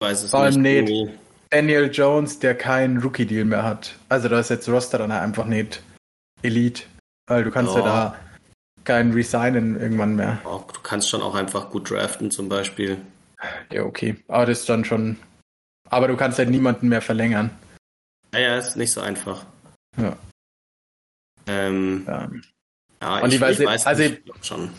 [0.00, 0.88] Weiß es Vor allem nicht.
[0.88, 1.12] nicht
[1.50, 3.94] Daniel Jones, der keinen Rookie-Deal mehr hat.
[4.08, 5.82] Also da ist jetzt Roster dann einfach nicht
[6.40, 6.84] Elite.
[7.26, 8.18] Weil du kannst ja, ja da
[8.84, 10.40] kein Resignen irgendwann mehr.
[10.44, 12.98] Oh, du kannst schon auch einfach gut draften zum Beispiel.
[13.72, 14.16] Ja, okay.
[14.28, 15.18] Aber das ist dann schon.
[15.88, 17.50] Aber du kannst halt niemanden mehr verlängern.
[18.32, 19.44] Ja, ja, ist nicht so einfach.
[19.96, 20.16] Ja.
[21.46, 22.30] Ähm, ja.
[23.02, 24.70] ja Und ich, ich weiß, ich weiß also nicht, schon.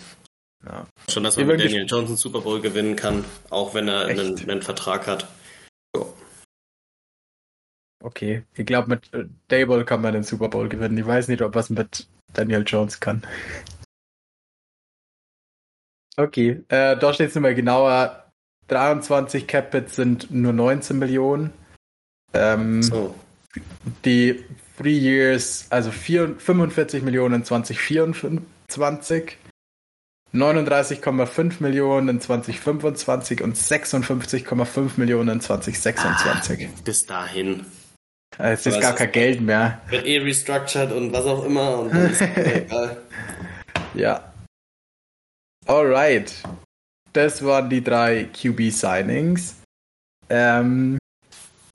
[0.66, 0.88] Ja.
[1.10, 4.62] Schon, dass man mit Daniel Johnson Super Bowl gewinnen kann, auch wenn er einen, einen,
[4.62, 5.28] Vertrag hat.
[5.94, 6.16] So.
[8.02, 9.12] Okay, ich glaube, mit
[9.50, 10.98] Dable kann man den Super Bowl gewinnen.
[10.98, 13.24] Ich weiß nicht, ob was mit Daniel Jones kann.
[16.18, 18.24] Okay, äh, da steht es nochmal genauer.
[18.68, 21.52] 23 Capits sind nur 19 Millionen.
[22.34, 23.16] Ähm, so.
[24.06, 24.44] Die
[24.78, 29.38] Three Years, also 4, 45 Millionen 2024,
[30.34, 36.68] 39,5 Millionen 2025 und 56,5 Millionen 2026.
[36.68, 37.66] Ah, bis dahin.
[38.40, 39.80] Es ist gar kein Geld mehr.
[39.90, 42.98] Wird eh restructured und was auch immer und dann ist egal.
[43.94, 44.33] Ja.
[45.66, 46.44] Alright.
[47.14, 49.62] Das waren die drei QB-Signings.
[50.30, 50.98] Ähm,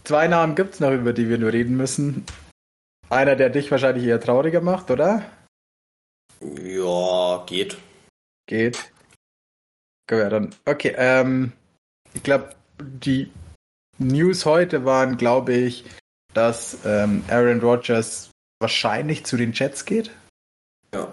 [0.05, 2.27] zwei Namen gibt es noch, über die wir nur reden müssen.
[3.09, 5.25] Einer, der dich wahrscheinlich eher trauriger macht, oder?
[6.41, 7.79] Ja, geht.
[8.47, 8.93] Geht.
[10.11, 10.55] Ja, dann.
[10.67, 11.53] Okay, ähm,
[12.13, 13.33] ich glaube, die
[13.99, 15.85] News heute waren, glaube ich,
[16.35, 20.11] dass ähm, Aaron Rodgers wahrscheinlich zu den Jets geht.
[20.93, 21.13] Ja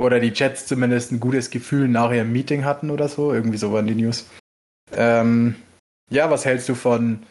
[0.00, 3.34] oder die Jets zumindest ein gutes Gefühl nach ihrem Meeting hatten oder so.
[3.34, 4.24] Irgendwie so waren die News.
[4.92, 5.56] Ähm,
[6.08, 7.22] ja, was hältst du von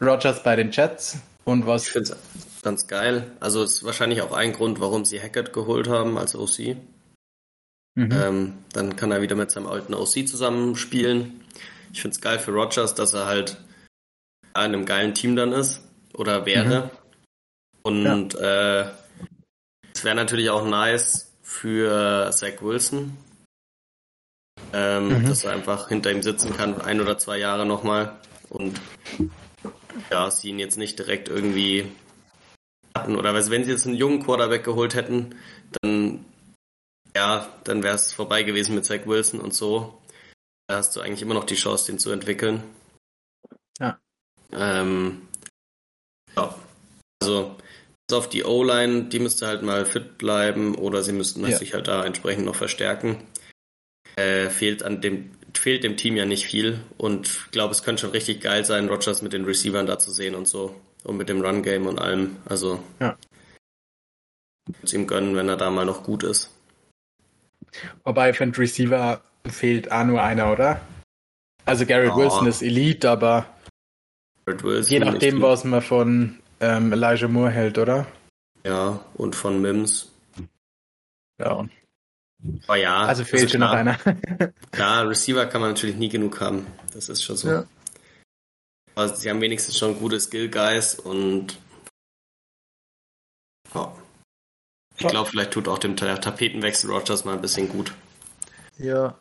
[0.00, 1.18] Rogers bei den Jets?
[1.44, 1.86] Und was?
[1.86, 3.30] Ich finde es ganz geil.
[3.38, 6.76] Also ist wahrscheinlich auch ein Grund, warum sie Hackett geholt haben als OC.
[7.94, 8.12] Mhm.
[8.12, 11.40] Ähm, dann kann er wieder mit seinem alten OC zusammenspielen.
[11.92, 13.58] Ich finde es geil für Rogers, dass er halt
[14.42, 15.82] in einem geilen Team dann ist
[16.14, 16.82] oder wäre.
[16.82, 16.90] Mhm.
[17.82, 18.80] Und ja.
[18.80, 18.90] äh,
[19.94, 23.16] es wäre natürlich auch nice, für Zach Wilson.
[24.74, 25.26] Ähm, mhm.
[25.26, 28.18] Dass er einfach hinter ihm sitzen kann, ein oder zwei Jahre nochmal.
[28.50, 28.78] Und
[30.10, 31.90] ja, sie ihn jetzt nicht direkt irgendwie
[32.94, 33.16] hatten.
[33.16, 35.34] Oder wenn sie jetzt einen jungen Quarterback geholt hätten,
[35.80, 36.24] dann
[37.16, 39.98] ja, dann wäre es vorbei gewesen mit Zach Wilson und so.
[40.66, 42.62] Da hast du eigentlich immer noch die Chance, den zu entwickeln.
[43.80, 43.98] Ja.
[44.52, 45.26] Ähm,
[46.36, 46.54] ja.
[47.22, 47.56] Also
[48.12, 51.56] auf die O-Line, die müsste halt mal fit bleiben oder sie müssten ja.
[51.56, 53.22] sich halt da entsprechend noch verstärken.
[54.16, 58.02] äh, fehlt an dem fehlt dem Team ja nicht viel und ich glaube, es könnte
[58.02, 61.28] schon richtig geil sein, Rogers mit den Receivern da zu sehen und so und mit
[61.28, 62.36] dem Run Game und allem.
[62.44, 63.16] Also ja.
[64.82, 66.52] es ihm gönnen, wenn er da mal noch gut ist.
[68.04, 70.80] Wobei für den Receiver fehlt auch nur einer, oder?
[71.64, 72.18] Also Garrett oh.
[72.18, 73.46] Wilson ist Elite, aber
[74.46, 78.06] Wilson, je nachdem, was man von ähm, Elijah Moore hält, oder?
[78.64, 80.10] Ja, und von Mims.
[81.38, 81.66] Ja.
[82.68, 83.04] Oh ja.
[83.04, 83.96] Also fehlt schon noch einer.
[84.70, 86.66] klar, Receiver kann man natürlich nie genug haben.
[86.92, 87.48] Das ist schon so.
[87.48, 87.66] Ja.
[88.94, 91.58] Aber sie haben wenigstens schon gute Skill Guys und
[93.74, 93.92] oh.
[94.96, 95.10] ich ja.
[95.10, 97.92] glaube, vielleicht tut auch dem Tapetenwechsel Rogers mal ein bisschen gut.
[98.78, 99.16] Ja.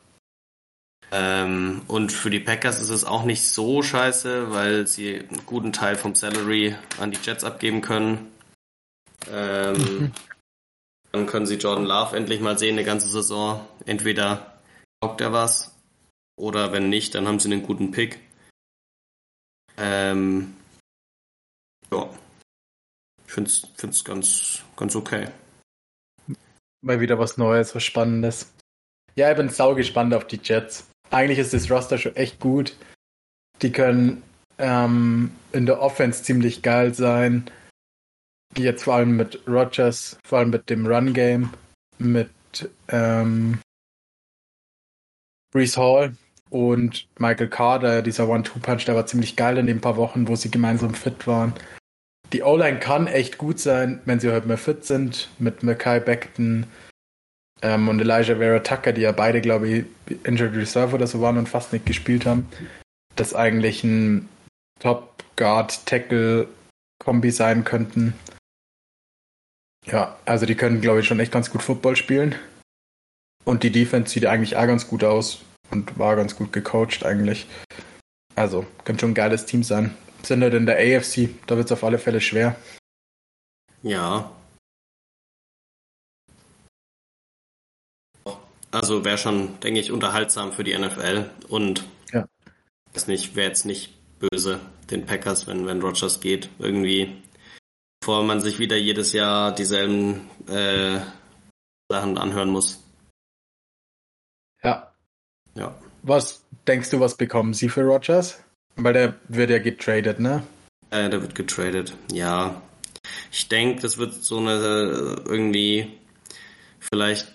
[1.12, 5.72] Ähm, und für die Packers ist es auch nicht so scheiße, weil sie einen guten
[5.72, 8.32] Teil vom Salary an die Jets abgeben können.
[9.32, 10.12] Ähm.
[11.12, 13.66] Dann können sie Jordan Love endlich mal sehen, eine ganze Saison.
[13.86, 14.60] Entweder
[15.02, 15.76] taugt er was
[16.38, 18.20] oder wenn nicht, dann haben sie einen guten Pick.
[19.78, 20.56] Ähm,
[21.92, 22.10] ja.
[23.26, 25.30] Ich finde es ganz, ganz okay.
[26.82, 28.54] Mal wieder was Neues, was Spannendes.
[29.16, 30.88] Ja, ich bin sau gespannt auf die Jets.
[31.12, 32.76] Eigentlich ist das Roster schon echt gut.
[33.62, 34.24] Die können
[34.58, 37.50] ähm, in der Offense ziemlich geil sein.
[38.56, 41.52] Jetzt vor allem mit Rogers, vor allem mit dem Run-Game,
[42.00, 42.30] mit
[42.88, 43.60] ähm,
[45.52, 46.16] Brees Hall
[46.50, 50.50] und Michael Carter, dieser One-Two-Punch, der war ziemlich geil in den paar Wochen, wo sie
[50.50, 51.54] gemeinsam fit waren.
[52.34, 56.66] Die O-Line kann echt gut sein, wenn sie heute mal fit sind, mit Mackay Beckton
[57.62, 59.84] ähm, und Elijah Vera Tucker, die ja beide, glaube ich,
[60.24, 62.48] Injured Reserve oder so waren und fast nicht gespielt haben.
[63.16, 64.30] Das eigentlich ein
[64.80, 68.14] Top-Guard-Tackle-Kombi sein könnten.
[69.86, 72.36] Ja, also die können, glaube ich, schon echt ganz gut Football spielen.
[73.44, 75.42] Und die Defense sieht eigentlich auch ganz gut aus
[75.72, 77.48] und war ganz gut gecoacht eigentlich.
[78.36, 79.96] Also, könnte schon ein geiles Team sein.
[80.22, 82.56] Sind halt in der AFC, da wird es auf alle Fälle schwer.
[83.82, 84.32] Ja.
[88.72, 92.28] Also wäre schon, denke ich, unterhaltsam für die NFL und ja.
[92.94, 94.60] ist nicht, wäre jetzt nicht böse
[94.92, 96.50] den Packers, wenn, wenn Rogers geht.
[96.60, 97.16] Irgendwie
[98.08, 101.02] bevor man sich wieder jedes Jahr dieselben äh,
[101.92, 102.82] Sachen anhören muss.
[104.64, 104.94] Ja.
[105.56, 105.76] Ja.
[106.04, 108.42] Was denkst du, was bekommen sie für Rogers?
[108.78, 110.42] Weil der wird ja getradet, ne?
[110.90, 112.62] Äh, der wird getradet, ja.
[113.30, 116.00] Ich denke, das wird so eine irgendwie
[116.80, 117.28] vielleicht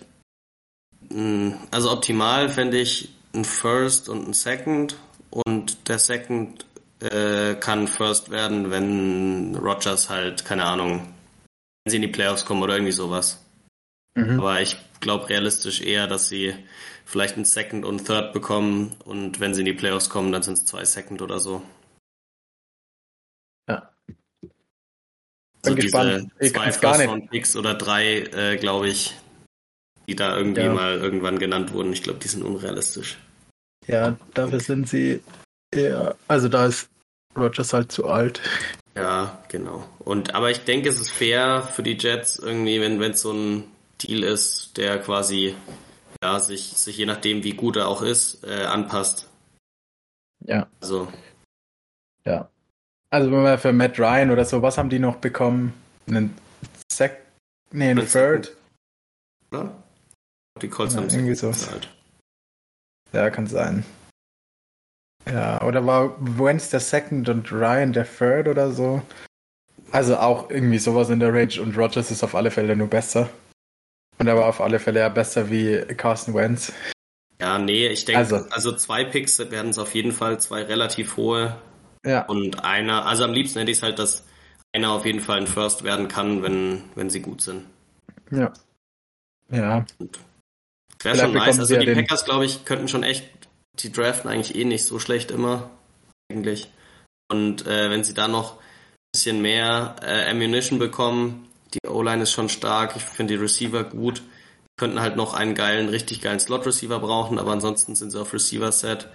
[1.71, 4.97] also optimal fände ich ein First und ein Second
[5.29, 6.65] und der Second
[6.99, 11.13] äh, kann First werden, wenn Rogers halt, keine Ahnung,
[11.83, 13.43] wenn sie in die Playoffs kommen oder irgendwie sowas.
[14.15, 14.39] Mhm.
[14.39, 16.55] Aber ich glaube realistisch eher, dass sie
[17.05, 20.57] vielleicht ein Second und Third bekommen und wenn sie in die Playoffs kommen, dann sind
[20.57, 21.61] es zwei Second oder so.
[23.67, 23.91] Ja.
[24.41, 24.51] Bin
[25.63, 26.31] so gespannt.
[26.41, 29.13] diese zwei First-Round-Picks oder drei, äh, glaube ich,
[30.07, 30.73] die da irgendwie ja.
[30.73, 33.17] mal irgendwann genannt wurden, ich glaube, die sind unrealistisch.
[33.87, 35.21] Ja, dafür sind sie
[35.71, 36.89] eher, also da ist
[37.35, 38.41] Rogers halt zu alt.
[38.95, 39.83] Ja, genau.
[39.99, 43.31] Und aber ich denke, es ist fair für die Jets irgendwie, wenn wenn es so
[43.31, 43.63] ein
[44.01, 45.55] Deal ist, der quasi
[46.23, 49.27] ja sich sich je nachdem wie gut er auch ist äh, anpasst.
[50.45, 50.67] Ja.
[50.81, 51.07] Also.
[52.25, 52.49] Ja.
[53.09, 55.73] Also wenn wir für Matt Ryan oder so, was haben die noch bekommen?
[56.07, 56.35] Einen
[56.91, 57.17] Sec,
[57.71, 58.55] nee, einen Third.
[59.51, 59.82] Ja.
[60.63, 61.51] Die Colts ja, haben irgendwie so.
[63.11, 63.83] Ja, kann sein.
[65.25, 69.01] Ja, oder war Wentz der Second und Ryan der Third oder so?
[69.91, 73.29] Also auch irgendwie sowas in der Range und Rogers ist auf alle Fälle nur besser.
[74.17, 76.71] Und er war auf alle Fälle ja besser wie Carson Wentz.
[77.41, 81.17] Ja, nee, ich denke, also, also zwei Picks werden es auf jeden Fall, zwei relativ
[81.17, 81.57] hohe.
[82.05, 82.25] Ja.
[82.25, 84.23] Und einer, also am liebsten hätte ich es halt, dass
[84.71, 87.65] einer auf jeden Fall ein First werden kann, wenn, wenn sie gut sind.
[88.31, 88.53] Ja.
[89.51, 89.85] Ja.
[91.03, 91.59] Wäre schon nice.
[91.59, 93.25] Also die Packers, glaube ich, könnten schon echt
[93.79, 95.69] die draften eigentlich eh nicht so schlecht immer,
[96.31, 96.69] eigentlich.
[97.31, 98.59] Und äh, wenn sie da noch ein
[99.13, 104.21] bisschen mehr äh, Ammunition bekommen, die O-Line ist schon stark, ich finde die Receiver gut,
[104.77, 109.07] könnten halt noch einen geilen, richtig geilen Slot-Receiver brauchen, aber ansonsten sind sie auf Receiver-Set.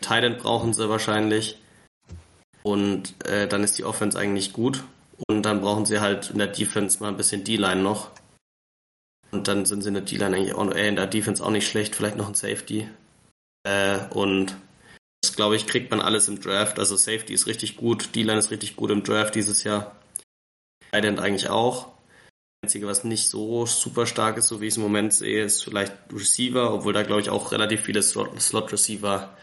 [0.00, 1.58] Titan brauchen sie wahrscheinlich.
[2.62, 4.84] Und äh, dann ist die Offense eigentlich gut.
[5.28, 8.10] Und dann brauchen sie halt in der Defense mal ein bisschen D-Line noch.
[9.34, 11.66] Und dann sind sie in der D-Line eigentlich auch, äh, in der Defense auch nicht
[11.66, 12.88] schlecht, vielleicht noch ein Safety.
[13.64, 14.56] Äh, und
[15.22, 16.78] das, glaube ich, kriegt man alles im Draft.
[16.78, 19.96] Also Safety ist richtig gut, D-Line ist richtig gut im Draft dieses Jahr.
[20.92, 21.92] Tight eigentlich auch.
[22.62, 25.64] Einzige, was nicht so super stark ist, so wie ich es im Moment sehe, ist
[25.64, 29.36] vielleicht Receiver, obwohl da glaube ich auch relativ viele Slot-Receiver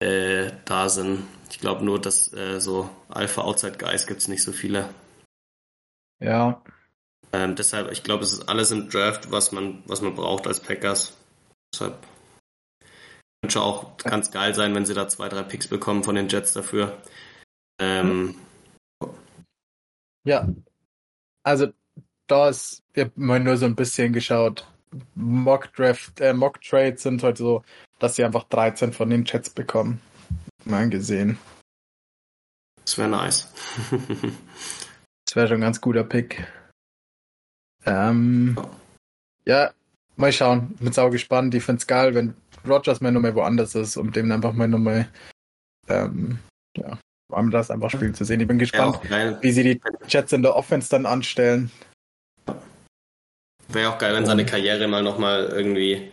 [0.00, 1.26] äh, da sind.
[1.50, 4.88] Ich glaube nur, dass äh, so Alpha-Outside-Guys gibt es nicht so viele.
[6.20, 6.62] Ja.
[7.32, 10.60] Ähm, deshalb, ich glaube, es ist alles im Draft, was man, was man braucht als
[10.60, 11.16] Packers.
[11.72, 11.98] Deshalb
[13.42, 16.52] könnte auch ganz geil sein, wenn sie da zwei, drei Picks bekommen von den Jets
[16.52, 17.00] dafür.
[17.80, 18.34] Ähm,
[20.24, 20.48] ja.
[21.42, 21.68] Also
[22.26, 24.66] da ist, ich habe mal nur so ein bisschen geschaut.
[25.14, 27.62] Mock Draft, äh, Mock Trades sind halt so,
[27.98, 30.00] dass sie einfach 13 von den Jets bekommen.
[30.64, 31.38] Mal gesehen.
[32.84, 33.52] Das wäre nice.
[35.26, 36.46] das wäre schon ein ganz guter Pick.
[37.86, 38.56] Ähm,
[39.46, 39.70] ja,
[40.16, 40.74] mal schauen.
[40.80, 41.54] Bin sau gespannt.
[41.54, 42.34] Ich finde es geil, wenn
[42.66, 45.08] Rogers mal nochmal woanders ist, um dem einfach mal nochmal
[45.88, 46.38] ähm,
[46.76, 46.98] ja,
[47.50, 48.40] das einfach spielen zu sehen.
[48.40, 51.70] Ich bin gespannt, ja, wie sie die Jets in der Offense dann anstellen.
[53.68, 56.10] Wäre auch geil, wenn seine Karriere mal nochmal irgendwie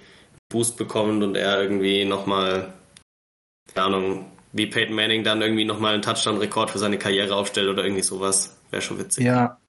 [0.49, 2.73] Boost bekommt und er irgendwie nochmal,
[3.73, 7.83] keine Ahnung, wie Peyton Manning dann irgendwie nochmal einen Touchdown-Rekord für seine Karriere aufstellt oder
[7.83, 8.57] irgendwie sowas.
[8.69, 9.25] Wäre schon witzig.
[9.25, 9.59] Ja.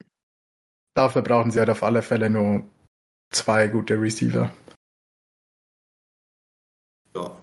[0.98, 2.68] Dafür brauchen sie halt auf alle Fälle nur
[3.30, 4.52] zwei gute Receiver.
[7.14, 7.40] Ja.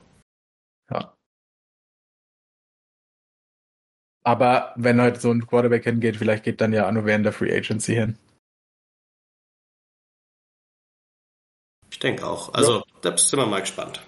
[0.91, 1.15] Ja.
[4.26, 7.56] Aber wenn halt so ein Quarterback hingeht, vielleicht geht dann ja nur während der Free
[7.56, 8.18] Agency hin.
[11.89, 12.54] Ich denke auch.
[12.54, 12.84] Also, ja.
[13.04, 14.06] da sind wir mal gespannt.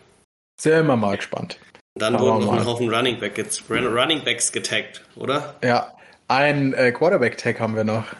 [0.59, 1.57] Sind wir mal gespannt.
[1.95, 3.37] Dann Aber wurden noch ein Haufen Running, Back
[3.69, 5.55] Running Backs getaggt, oder?
[5.63, 5.95] Ja,
[6.27, 8.13] ein äh, Quarterback-Tag haben wir noch.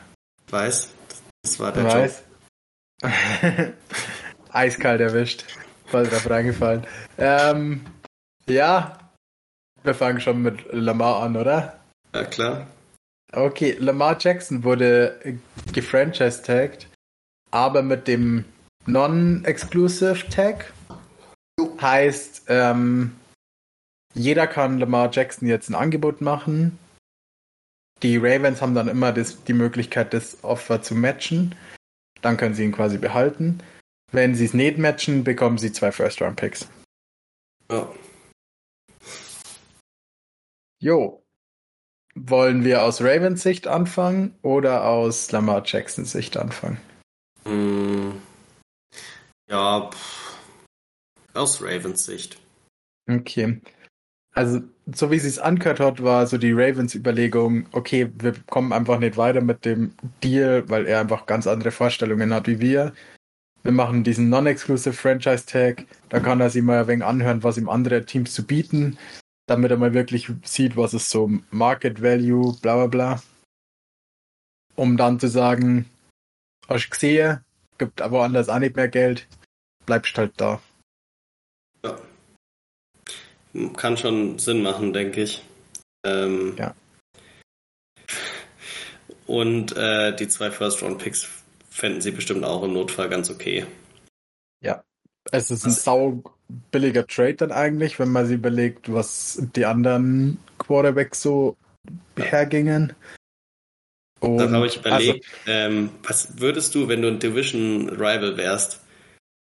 [0.50, 0.94] Weiß.
[1.47, 2.23] Das war der Weiß.
[3.01, 3.10] Job.
[4.51, 5.45] Eiskalt erwischt.
[5.86, 6.86] Voll drauf reingefallen.
[7.17, 7.86] Ähm,
[8.49, 8.97] ja,
[9.83, 11.79] wir fangen schon mit Lamar an, oder?
[12.13, 12.67] Ja, klar.
[13.31, 15.39] Okay, Lamar Jackson wurde
[15.71, 16.88] gefranchise-tagged,
[17.51, 18.43] aber mit dem
[18.86, 20.73] Non-Exclusive Tag.
[21.79, 23.15] Heißt, ähm,
[24.13, 26.77] jeder kann Lamar Jackson jetzt ein Angebot machen.
[28.03, 31.55] Die Ravens haben dann immer das, die Möglichkeit, das Offer zu matchen.
[32.21, 33.60] Dann können sie ihn quasi behalten.
[34.12, 36.69] Wenn sie es nicht matchen, bekommen sie zwei First-Round-Picks.
[37.71, 37.91] Ja.
[40.79, 41.23] Jo.
[42.15, 46.79] Wollen wir aus Ravens Sicht anfangen oder aus Lamar Jacksons Sicht anfangen?
[47.45, 48.12] Mm.
[49.49, 50.38] Ja, pff.
[51.33, 52.39] aus Ravens Sicht.
[53.10, 53.62] Okay.
[54.38, 54.62] Also,
[54.93, 59.00] so wie sie es angehört hat, war so die Ravens Überlegung, okay, wir kommen einfach
[59.00, 62.93] nicht weiter mit dem Deal, weil er einfach ganz andere Vorstellungen hat wie wir.
[63.63, 67.58] Wir machen diesen Non-Exclusive Franchise Tag, da kann er sich mal ein wenig anhören, was
[67.58, 69.00] ihm andere Teams zu bieten,
[69.47, 73.23] damit er mal wirklich sieht, was ist so Market Value, bla bla bla.
[74.76, 75.89] Um dann zu sagen,
[76.69, 77.39] hast gesehen,
[77.80, 79.28] gibt aber anders auch nicht mehr Geld,
[79.88, 80.62] bleibst halt da.
[83.76, 85.43] Kann schon Sinn machen, denke ich.
[86.06, 86.76] Ähm, ja.
[89.26, 91.28] Und äh, die zwei First-Round-Picks
[91.70, 93.65] fänden sie bestimmt auch im Notfall ganz okay.
[94.63, 94.84] Ja.
[95.32, 96.24] Es ist ein sau
[96.72, 101.58] billiger Trade dann eigentlich, wenn man sich überlegt, was die anderen Quarterbacks so
[102.17, 102.24] ja.
[102.24, 102.93] hergingen.
[104.20, 108.38] Und Dann habe ich überlegt, also, ähm, was würdest du, wenn du ein Division Rival
[108.38, 108.82] wärst,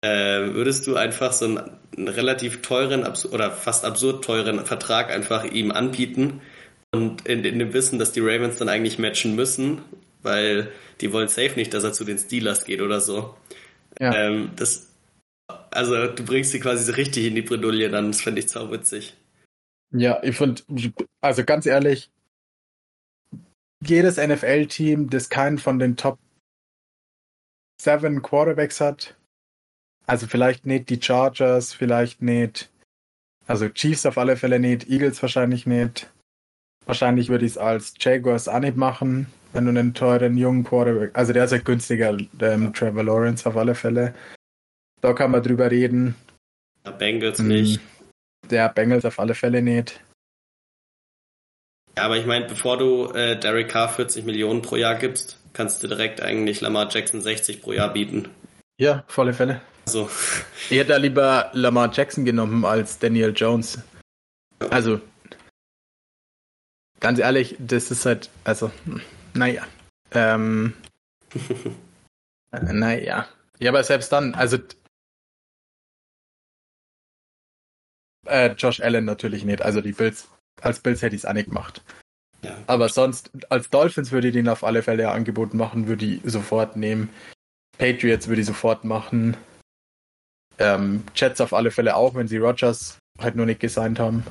[0.02, 1.58] äh, würdest du einfach so einen,
[1.96, 6.40] einen relativ teuren oder fast absurd teuren Vertrag einfach ihm anbieten
[6.92, 9.82] und in, in, dem Wissen, dass die Ravens dann eigentlich matchen müssen,
[10.22, 13.34] weil die wollen safe nicht, dass er zu den Steelers geht oder so.
[13.98, 14.14] Ja.
[14.14, 14.88] Ähm, das,
[15.70, 19.14] also du bringst sie quasi so richtig in die Bredouille dann, das fände ich witzig.
[19.92, 20.62] Ja, ich finde,
[21.20, 22.10] also ganz ehrlich,
[23.84, 26.18] jedes NFL-Team, das keinen von den Top
[27.80, 29.16] 7 Quarterbacks hat,
[30.10, 32.68] also vielleicht nicht die Chargers, vielleicht nicht.
[33.46, 36.10] Also Chiefs auf alle Fälle nicht, Eagles wahrscheinlich nicht.
[36.84, 41.12] Wahrscheinlich würde ich es als Jaguars auch nicht machen, wenn du einen teuren jungen Quarterback.
[41.16, 44.12] Also der ist ja günstiger, ähm, Trevor Lawrence auf alle Fälle.
[45.00, 46.16] Da kann man drüber reden.
[46.84, 47.80] Der Bengals hm, nicht.
[48.50, 50.02] Der Bengals auf alle Fälle nicht.
[51.96, 55.84] Ja, aber ich meine, bevor du äh, Derek Carr 40 Millionen pro Jahr gibst, kannst
[55.84, 58.28] du direkt eigentlich Lamar Jackson 60 pro Jahr bieten.
[58.76, 59.60] Ja, auf alle Fälle.
[59.86, 60.08] So.
[60.68, 63.78] Ich hätte lieber Lamar Jackson genommen als Daniel Jones.
[64.70, 65.00] Also,
[67.00, 68.70] ganz ehrlich, das ist halt, also,
[69.34, 69.66] naja.
[70.12, 70.74] Ähm,
[72.52, 73.28] naja.
[73.58, 74.58] Ja, aber selbst dann, also,
[78.26, 79.62] äh, Josh Allen natürlich nicht.
[79.62, 80.28] Also, die Bills,
[80.60, 81.82] als Bills hätte ich es auch nicht gemacht.
[82.42, 82.56] Ja.
[82.66, 86.76] Aber sonst, als Dolphins würde ich den auf alle Fälle angeboten machen, würde ich sofort
[86.76, 87.10] nehmen.
[87.76, 89.36] Patriots würde ich sofort machen.
[90.60, 94.24] Ähm, Jets auf alle Fälle auch, wenn sie Rogers halt nur nicht gesigned haben.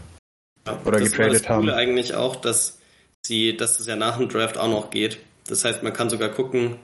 [0.67, 1.69] Ja, oder das getradet das haben.
[1.69, 2.79] eigentlich auch, dass
[3.25, 5.19] sie, dass es ja nach dem Draft auch noch geht.
[5.47, 6.75] Das heißt, man kann sogar gucken,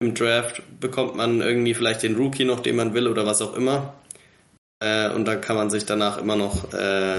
[0.00, 3.54] im Draft bekommt man irgendwie vielleicht den Rookie noch, den man will oder was auch
[3.54, 3.94] immer.
[4.80, 7.16] Äh, und dann kann man sich danach immer noch äh,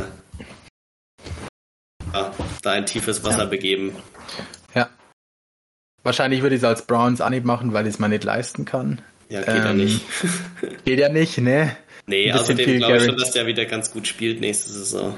[2.13, 3.45] ja, da in tiefes Wasser ja.
[3.45, 3.95] begeben.
[4.73, 4.89] Ja.
[6.03, 9.01] Wahrscheinlich würde ich es als Browns Anhieb machen, weil ich es mal nicht leisten kann.
[9.29, 10.05] Ja, geht ähm, ja nicht.
[10.85, 11.75] geht ja nicht, ne?
[12.07, 15.17] Nee, außerdem glaube ich schon, dass der wieder ganz gut spielt nächste Saison.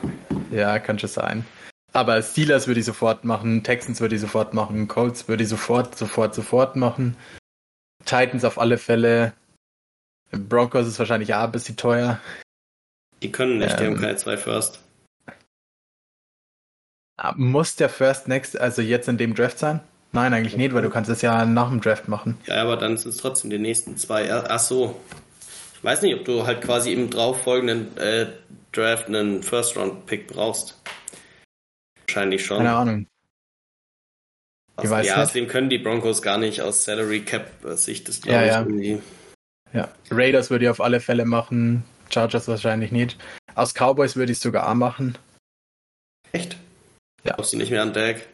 [0.52, 1.46] Ja, kann schon sein.
[1.94, 5.98] Aber Steelers würde ich sofort machen, Texans würde ich sofort machen, Colts würde ich sofort,
[5.98, 7.18] sofort, sofort machen.
[8.06, 9.34] Titans auf alle Fälle.
[10.32, 12.20] Broncos ist wahrscheinlich auch ein bisschen teuer.
[13.22, 14.80] Die können nicht, ähm, die haben ähm, keine zwei First.
[17.18, 19.82] Ah, muss der First Next, also jetzt in dem Draft sein?
[20.12, 22.38] Nein, eigentlich nicht, weil du kannst es ja nach dem Draft machen.
[22.46, 24.32] Ja, aber dann sind es trotzdem die nächsten zwei.
[24.32, 25.00] Ach so.
[25.76, 28.28] Ich weiß nicht, ob du halt quasi im darauffolgenden äh,
[28.72, 30.80] Draft einen First-Round-Pick brauchst.
[32.08, 32.58] Wahrscheinlich schon.
[32.58, 33.08] Keine Ahnung.
[34.82, 38.40] Ich weiß ja, außerdem können die Broncos gar nicht aus Salary Cap Sicht des glaube
[38.40, 38.60] ja, ich ja.
[38.60, 39.02] irgendwie.
[39.74, 43.18] Ja, Raiders würde ich auf alle Fälle machen, Chargers wahrscheinlich nicht.
[43.56, 45.18] Aus Cowboys würde ich sogar auch machen.
[46.32, 46.58] Echt?
[47.24, 47.36] Ja.
[47.36, 48.28] Brauchst du nicht mehr an Deck?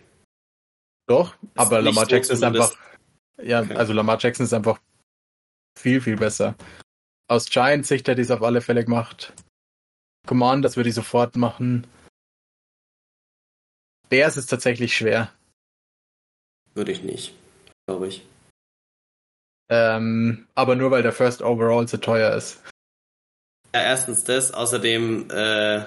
[1.08, 2.74] Doch, ist aber Lamar Jackson ist einfach.
[3.42, 3.76] Ja, okay.
[3.76, 4.80] also Lamar Jackson ist einfach
[5.78, 6.56] viel, viel besser.
[7.28, 9.34] Aus Giants Sicht hätte ich es auf alle Fälle gemacht.
[10.28, 11.88] Command, das würde ich sofort machen.
[14.10, 15.32] Bears ist tatsächlich schwer.
[16.76, 17.34] Würde ich nicht,
[17.88, 18.26] glaube ich.
[19.70, 22.62] Ähm, aber nur weil der First Overall so teuer ist.
[23.74, 25.30] Ja, erstens das, außerdem.
[25.32, 25.86] Äh...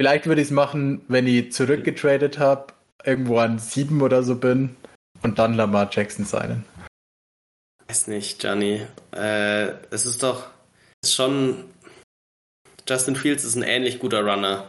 [0.00, 2.72] Vielleicht würde ich es machen, wenn ich zurückgetradet habe,
[3.04, 4.76] irgendwo an sieben oder so bin
[5.22, 6.64] und dann Lamar Jackson seinen.
[7.88, 8.86] Weiß nicht, Johnny.
[9.12, 10.50] Äh, es ist doch
[11.02, 11.64] ist schon.
[12.88, 14.68] Justin Fields ist ein ähnlich guter Runner.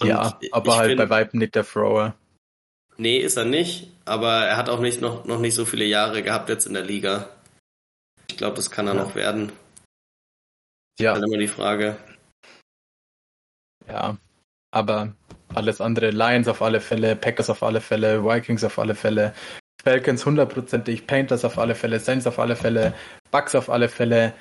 [0.00, 2.14] Und ja, aber halt find, bei Weitem nicht der Thrower.
[2.96, 6.22] Nee, ist er nicht, aber er hat auch nicht noch, noch nicht so viele Jahre
[6.22, 7.28] gehabt jetzt in der Liga.
[8.28, 9.02] Ich glaube, das kann er ja.
[9.02, 9.52] noch werden.
[10.98, 11.14] Ja.
[11.14, 11.96] Dann immer die Frage.
[13.88, 14.16] Ja,
[14.70, 15.14] aber
[15.54, 19.34] alles andere, Lions auf alle Fälle, Packers auf alle Fälle, Vikings auf alle Fälle,
[19.82, 22.94] Falcons hundertprozentig, Painters auf alle Fälle, Saints auf alle Fälle,
[23.30, 24.34] Bucks auf alle Fälle,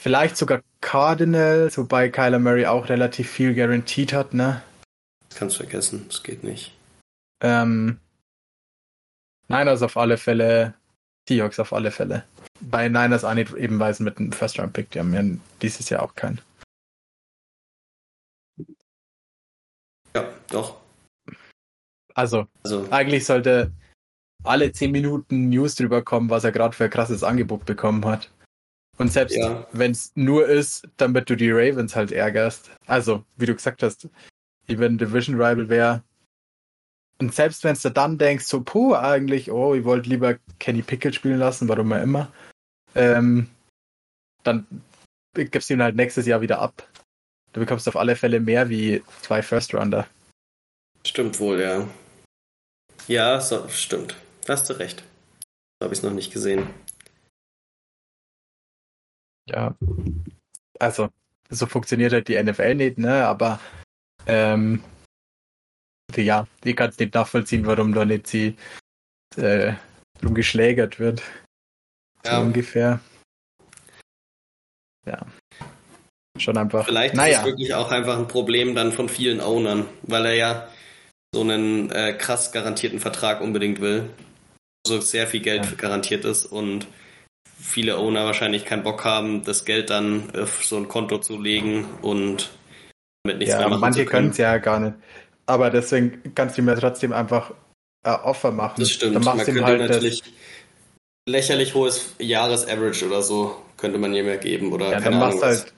[0.00, 4.62] vielleicht sogar Cardinals, wobei Kyler Murray auch relativ viel guaranteed hat, ne?
[5.34, 6.76] Kannst vergessen, das geht nicht.
[7.42, 7.98] Ähm,
[9.48, 10.74] Niners auf alle Fälle,
[11.28, 12.24] Seahawks auf alle Fälle.
[12.60, 15.22] Bei Niners auch nicht eben weisen mit einem First-Round-Pick, die haben ja
[15.62, 16.40] dieses Jahr auch keinen.
[20.16, 20.80] Ja, doch.
[22.14, 23.72] Also, also, eigentlich sollte
[24.44, 28.30] alle 10 Minuten News drüber kommen, was er gerade für ein krasses Angebot bekommen hat.
[28.98, 29.66] Und selbst ja.
[29.72, 32.70] wenn es nur ist, damit du die Ravens halt ärgerst.
[32.86, 34.08] Also, wie du gesagt hast,
[34.68, 36.04] wenn Division Rival wäre,
[37.18, 41.14] und selbst wenn du dann denkst, so, puh, eigentlich, oh, ich wollte lieber Kenny Pickett
[41.14, 42.32] spielen lassen, warum auch immer,
[42.94, 43.48] ähm,
[44.42, 44.66] dann
[45.32, 46.88] gibst du ihn halt nächstes Jahr wieder ab.
[47.54, 50.08] Du bekommst auf alle Fälle mehr wie zwei First-Rounder.
[51.06, 51.88] Stimmt wohl, ja.
[53.06, 54.16] Ja, so, stimmt.
[54.44, 55.04] Da hast du recht.
[55.78, 56.68] So habe ich es noch nicht gesehen.
[59.48, 59.76] Ja.
[60.80, 61.10] Also,
[61.48, 63.24] so funktioniert halt die NFL nicht, ne?
[63.24, 63.60] Aber
[64.26, 64.82] ähm,
[66.16, 68.56] ja, ich kann es nicht nachvollziehen, warum da nicht sie
[69.36, 69.74] äh,
[70.20, 71.22] drum geschlägert wird.
[72.24, 72.40] Ja.
[72.40, 73.00] So ungefähr.
[75.06, 75.24] Ja.
[76.38, 76.86] Schon einfach.
[76.86, 77.32] Vielleicht naja.
[77.32, 80.68] ist es wirklich auch einfach ein Problem dann von vielen Ownern, weil er ja
[81.34, 84.10] so einen äh, krass garantierten Vertrag unbedingt will.
[84.86, 85.72] So sehr viel Geld ja.
[85.76, 86.86] garantiert ist und
[87.58, 91.86] viele Owner wahrscheinlich keinen Bock haben, das Geld dann auf so ein Konto zu legen
[92.02, 92.50] und
[93.24, 94.94] mit nichts ja, mehr machen manche können es ja gar nicht.
[95.46, 97.52] Aber deswegen kannst du mir trotzdem einfach
[98.04, 98.80] äh, Offer machen.
[98.80, 99.14] Das stimmt.
[99.14, 100.22] Dann machst man könnte halt natürlich
[101.26, 105.40] lächerlich hohes Jahresaverage oder so könnte man ihm ja geben oder ja, keine dann Ahnung.
[105.40, 105.74] Machst halt,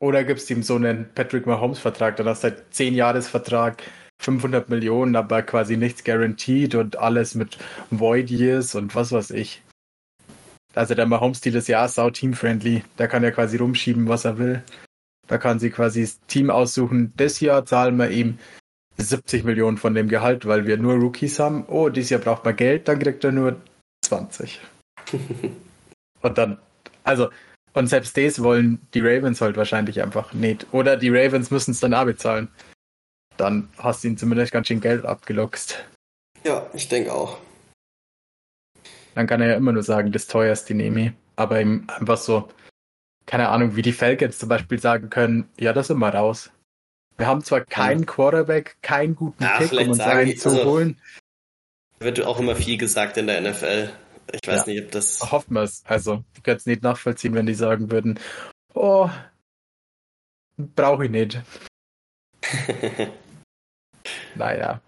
[0.00, 3.82] oder gibst ihm so einen Patrick Mahomes Vertrag, dann hast du halt 10 Jahresvertrag,
[4.20, 7.58] 500 Millionen, aber quasi nichts guaranteed und alles mit
[7.90, 9.62] Void Years und was weiß ich.
[10.74, 12.84] Also der Mahomes-Stil ist ja sau team-friendly.
[12.98, 14.62] Der kann ja quasi rumschieben, was er will.
[15.26, 17.12] Da kann sie quasi das Team aussuchen.
[17.16, 18.38] Das Jahr zahlen wir ihm
[18.96, 21.64] 70 Millionen von dem Gehalt, weil wir nur Rookies haben.
[21.66, 23.56] Oh, dieses Jahr braucht man Geld, dann kriegt er nur
[24.04, 24.60] 20.
[26.22, 26.58] und dann,
[27.04, 27.30] also,
[27.74, 30.66] und selbst das wollen die Ravens halt wahrscheinlich einfach nicht.
[30.72, 32.48] Oder die Ravens müssen es dann auch bezahlen.
[33.36, 35.84] Dann hast du ihn zumindest ganz schön Geld abgeluchst.
[36.44, 37.38] Ja, ich denke auch.
[39.14, 41.12] Dann kann er ja immer nur sagen, das teuerste nehme ich.
[41.36, 42.48] Aber ihm einfach so,
[43.26, 46.50] keine Ahnung, wie die Falcons zum Beispiel sagen können, ja, das sind wir raus.
[47.16, 51.00] Wir haben zwar keinen Quarterback, keinen guten Ja, Pick, um uns einen zu also- holen.
[51.98, 53.90] Wird auch immer viel gesagt in der NFL.
[54.32, 54.72] Ich weiß Ja.
[54.72, 55.20] nicht, ob das.
[55.32, 55.82] Hoffen wir es.
[55.86, 58.18] Also, ich könnte es nicht nachvollziehen, wenn die sagen würden,
[58.74, 59.08] oh,
[60.56, 61.40] brauche ich nicht.
[64.34, 64.80] Naja.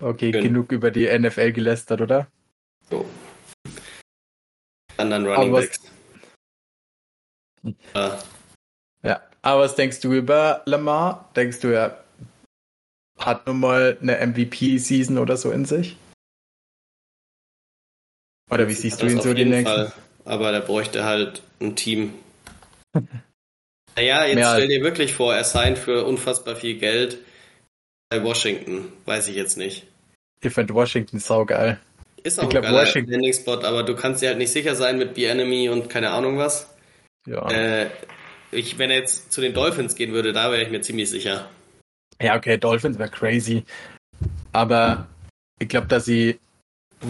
[0.00, 0.42] Okay, Schön.
[0.42, 2.26] genug über die NFL gelästert, oder?
[2.88, 3.04] so.
[4.96, 5.80] Anderen Running Aber Backs.
[7.94, 8.18] Ja.
[9.02, 9.22] Ja.
[9.42, 11.30] Aber was denkst du über Lamar?
[11.36, 12.02] Denkst du, er
[13.18, 15.96] hat nun mal eine MVP-Season oder so in sich?
[18.50, 19.66] Oder wie siehst du ihn so jeden nächsten?
[19.66, 19.92] Fall.
[20.24, 22.14] Aber der bräuchte halt ein Team.
[23.98, 27.16] Naja, jetzt Mehr stell dir wirklich vor, er signed für unfassbar viel Geld
[28.10, 28.92] bei Washington.
[29.06, 29.86] Weiß ich jetzt nicht.
[30.42, 31.80] Ich finde Washington saugeil.
[32.22, 34.74] Ist auch Ich glaub, ein geiler Washington- Landing-Spot, aber du kannst dir halt nicht sicher
[34.74, 36.68] sein mit B-Enemy und keine Ahnung was.
[37.26, 37.50] Ja.
[37.50, 37.88] Äh,
[38.52, 41.48] ich, wenn er jetzt zu den Dolphins gehen würde, da wäre ich mir ziemlich sicher.
[42.20, 43.64] Ja, okay, Dolphins wäre crazy.
[44.52, 45.06] Aber
[45.58, 46.38] ich glaube, dass sie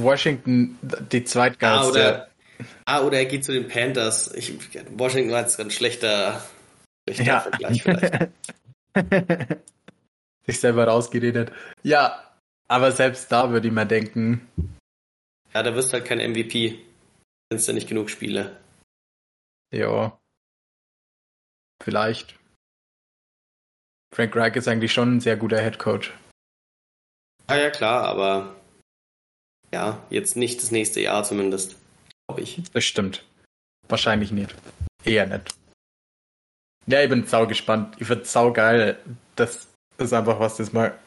[0.02, 0.78] Washington
[1.10, 1.90] die Ah, zweitgeilste.
[1.90, 2.28] oder,
[2.84, 4.32] ah, oder er geht zu den Panthers.
[4.34, 4.52] Ich,
[4.96, 6.42] Washington war jetzt ein schlechter,
[7.08, 7.40] schlechter Ja.
[7.40, 8.30] Vergleich vielleicht.
[10.46, 11.52] Sich selber rausgeredet.
[11.82, 12.22] Ja,
[12.68, 14.46] aber selbst da würde ich mir denken,
[15.54, 16.78] Ja, da wirst du halt kein MVP.
[17.50, 18.56] Kennst ja nicht genug Spiele.
[19.72, 20.18] ja,
[21.82, 22.34] vielleicht.
[24.14, 26.12] Frank Reich ist eigentlich schon ein sehr guter Head Coach.
[27.48, 28.56] Ah ja, klar, aber
[29.72, 31.76] ja, jetzt nicht das nächste Jahr zumindest,
[32.26, 32.62] glaube ich.
[32.72, 33.24] Das stimmt.
[33.88, 34.54] Wahrscheinlich nicht.
[35.04, 35.54] Eher nicht.
[36.86, 37.96] Ja, ich bin sau gespannt.
[37.98, 38.98] Ich finde sau geil.
[39.34, 40.98] Das ist einfach was, das mal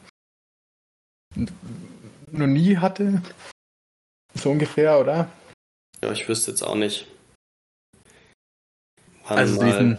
[1.34, 3.22] noch nie hatte.
[4.34, 5.30] So ungefähr, oder?
[6.02, 7.06] Ja, ich wüsste jetzt auch nicht.
[9.24, 9.98] Wann Also diesen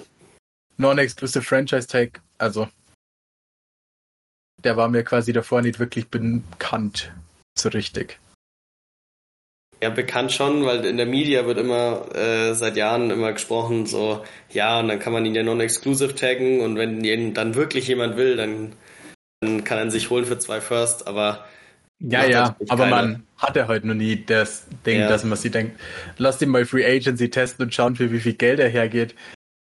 [0.78, 2.68] Non-Exclusive Franchise Tag, also
[4.64, 7.12] der war mir quasi davor nicht wirklich bekannt.
[7.58, 8.20] So richtig.
[9.84, 14.24] Ja, bekannt schon, weil in der Media wird immer äh, seit Jahren immer gesprochen, so,
[14.52, 18.16] ja, und dann kann man ihn ja non-exclusive taggen und wenn ihn dann wirklich jemand
[18.16, 18.74] will, dann,
[19.40, 21.46] dann kann er ihn sich holen für zwei First, aber
[22.00, 22.96] Ja, ja, natürlich aber keiner.
[22.96, 25.08] man hatte halt noch nie das Ding, Ja.
[25.10, 25.80] dass man sich denkt,
[26.20, 29.16] lass den mal Free Agency testen und schauen, für wie viel Geld er hergeht.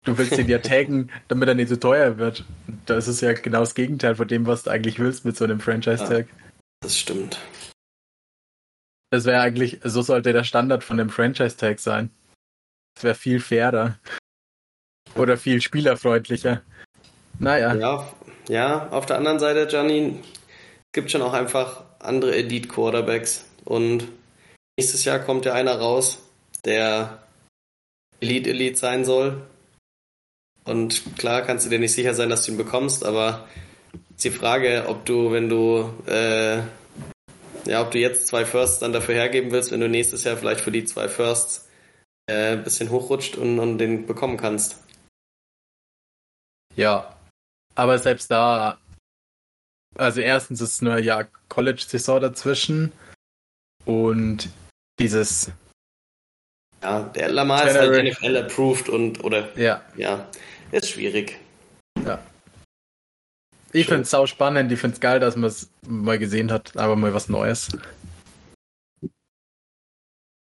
[0.06, 2.44] Du willst ihn ja taggen, damit er nicht so teuer wird.
[2.86, 5.62] Das ist ja genau das Gegenteil von dem, was du eigentlich willst mit so einem
[5.62, 6.28] Franchise-Tag.
[6.82, 7.40] das stimmt.
[9.12, 12.12] Das wäre eigentlich, so sollte der Standard von dem Franchise-Tag sein.
[12.96, 13.98] Das wäre viel fairer.
[15.16, 16.62] Oder viel spielerfreundlicher.
[17.40, 18.14] Naja, Ja,
[18.48, 20.20] ja, auf der anderen Seite, Gianni,
[20.92, 24.08] gibt schon auch einfach andere Elite Quarterbacks und
[24.78, 26.20] nächstes Jahr kommt ja einer raus,
[26.66, 27.24] der
[28.20, 29.42] Elite Elite sein soll.
[30.66, 33.48] Und klar kannst du dir nicht sicher sein, dass du ihn bekommst, aber
[34.16, 36.62] ist die Frage, ob du, wenn du äh,
[37.70, 40.62] ja, ob du jetzt zwei Firsts dann dafür hergeben willst, wenn du nächstes Jahr vielleicht
[40.62, 41.68] für die zwei Firsts
[42.28, 44.78] äh, ein bisschen hochrutscht und, und den bekommen kannst.
[46.76, 47.16] ja.
[47.76, 48.78] Aber selbst da,
[49.96, 52.92] also erstens ist nur Jahr College-Saison dazwischen
[53.86, 54.50] und
[55.00, 55.50] dieses,
[56.82, 60.28] Ja, der Lamar ist halt General- NFL approved und oder ja, ja,
[60.72, 61.40] ist schwierig.
[63.72, 66.76] Ich finde es sau spannend, ich finde es geil, dass man es mal gesehen hat,
[66.76, 67.70] aber mal was Neues.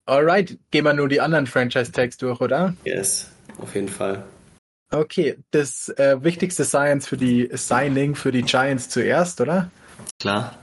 [0.05, 2.73] Alright, gehen wir nur die anderen Franchise-Tags durch, oder?
[2.85, 4.23] Yes, auf jeden Fall.
[4.89, 9.69] Okay, das äh, wichtigste Science für die Signing für die Giants zuerst, oder?
[10.21, 10.57] Klar.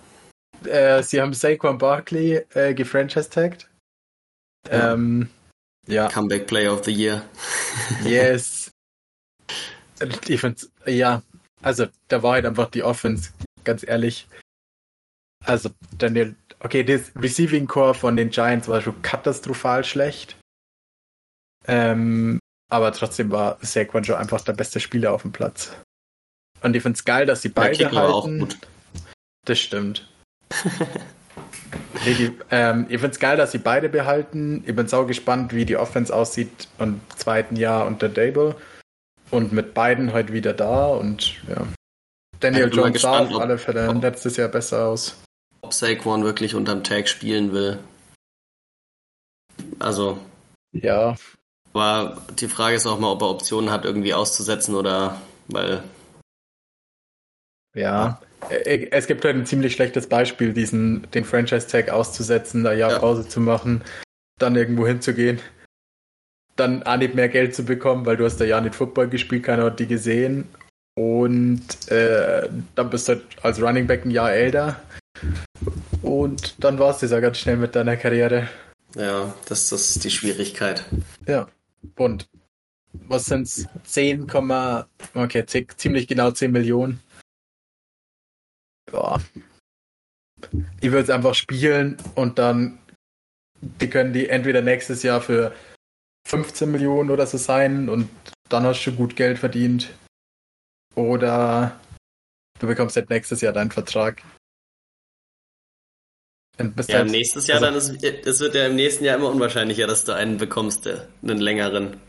[0.64, 3.68] Äh, sie haben Saquon Barkley äh, gefranchise-tagged.
[4.70, 4.94] Ja.
[4.94, 5.28] Ähm,
[5.86, 7.22] ja, Comeback Player of the Year.
[8.04, 8.70] yes.
[10.26, 11.22] Ich find's, ja,
[11.64, 13.30] also da war halt einfach die Offense,
[13.64, 14.28] ganz ehrlich.
[15.44, 20.36] Also Daniel, okay, das Receiving Core von den Giants war schon katastrophal schlecht.
[21.66, 22.38] Ähm,
[22.70, 25.74] aber trotzdem war Saquon schon einfach der beste Spieler auf dem Platz.
[26.62, 28.40] Und ich find's geil, dass sie beide Kicker war auch halten.
[28.40, 28.58] gut.
[29.46, 30.08] Das stimmt.
[32.04, 34.62] nee, die, ähm, ich find's geil, dass sie beide behalten.
[34.66, 38.56] Ich bin sau gespannt, wie die Offense aussieht im zweiten Jahr unter Dable.
[39.30, 41.66] Und mit beiden heute wieder da und ja.
[42.40, 45.16] Daniel Jones sah auf alle Fälle ob- letztes Jahr besser aus.
[45.62, 47.78] Ob Saquon wirklich unterm Tag spielen will.
[49.78, 50.18] Also,
[50.72, 51.16] Ja,
[51.72, 55.82] aber die Frage ist auch mal, ob er Optionen hat, irgendwie auszusetzen oder weil
[57.74, 58.20] ja.
[58.50, 62.98] äh, es gibt halt ein ziemlich schlechtes Beispiel, diesen, den Franchise-Tag auszusetzen, da ja, ja
[62.98, 63.82] Pause zu machen,
[64.38, 65.40] dann irgendwo hinzugehen,
[66.56, 69.44] dann auch nicht mehr Geld zu bekommen, weil du hast da ja nicht Football gespielt,
[69.44, 70.48] keiner hat die gesehen.
[70.96, 74.80] Und äh, dann bist du halt als Running Back ein Jahr älter.
[76.02, 78.48] Und dann war es das ja ganz schnell mit deiner Karriere.
[78.94, 80.84] Ja, das, das ist die Schwierigkeit.
[81.26, 81.48] Ja.
[81.96, 82.28] Und
[82.92, 83.66] was sind es?
[83.84, 84.30] 10,
[85.14, 85.44] okay,
[85.76, 87.00] ziemlich genau 10 Millionen.
[88.92, 89.18] Ja.
[90.80, 92.78] Ich würde es einfach spielen und dann
[93.80, 95.52] die können die entweder nächstes Jahr für
[96.26, 98.08] 15 Millionen oder so sein und
[98.48, 99.94] dann hast du gut Geld verdient.
[100.94, 101.78] Oder
[102.60, 104.22] du bekommst halt nächstes Jahr deinen Vertrag.
[106.58, 109.86] ja, halt, nächstes Jahr also, dann ist es wird ja im nächsten Jahr immer unwahrscheinlicher,
[109.86, 112.00] dass du einen bekommst, einen längeren.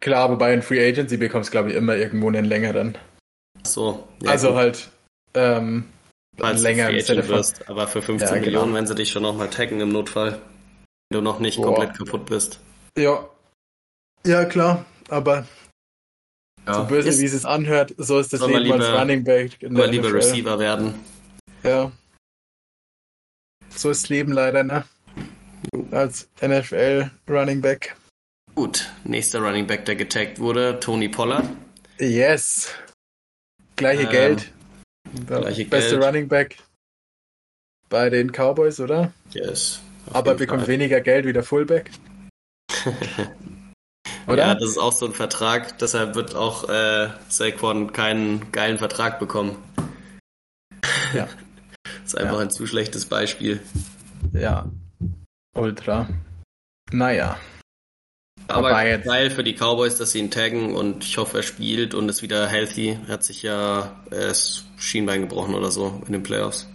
[0.00, 2.98] Klar, aber bei einem Free Agency bekommst du, glaube ich, immer irgendwo einen längeren.
[3.62, 4.08] Ach so.
[4.22, 4.56] Ja, also gut.
[4.56, 4.90] halt
[5.34, 5.84] ähm,
[6.36, 8.44] Falls länger du Free Agent wirst, aber für 15 ja, genau.
[8.44, 10.40] Millionen werden sie dich schon nochmal taggen im Notfall,
[11.10, 11.66] du noch nicht Boah.
[11.66, 12.60] komplett kaputt bist.
[12.96, 13.28] Ja.
[14.26, 15.46] Ja, klar, aber
[16.66, 16.74] ja.
[16.74, 19.62] so böse, ist, wie es es anhört, so ist das Leben lieber, als Running Back.
[19.62, 20.16] In der lieber NFL.
[20.16, 20.94] Receiver werden.
[21.62, 21.92] Ja.
[23.68, 24.84] So ist das Leben leider, ne?
[25.90, 27.96] Als NFL Running Back.
[28.54, 31.44] Gut, nächster Running Back, der getaggt wurde, Tony Pollard.
[31.98, 32.72] Yes.
[33.76, 34.52] Gleiche äh, Geld.
[35.26, 36.04] Gleiche Beste Geld.
[36.04, 36.56] Running Back
[37.88, 39.12] bei den Cowboys, oder?
[39.32, 39.80] Yes.
[40.12, 40.68] Aber bekommt Fall.
[40.68, 41.90] weniger Geld wie der Fullback.
[44.26, 44.46] oder?
[44.46, 49.18] Ja, das ist auch so ein Vertrag, deshalb wird auch äh, Saquon keinen geilen Vertrag
[49.18, 49.56] bekommen.
[51.14, 51.28] Ja.
[51.82, 52.40] das ist einfach ja.
[52.40, 53.60] ein zu schlechtes Beispiel.
[54.32, 54.70] Ja.
[55.56, 56.08] Ultra.
[56.90, 57.38] Naja.
[58.46, 62.08] Aber geil für die Cowboys, dass sie ihn taggen und ich hoffe, er spielt und
[62.10, 62.98] ist wieder healthy.
[63.06, 66.68] Er hat sich ja das Schienbein gebrochen oder so in den Playoffs.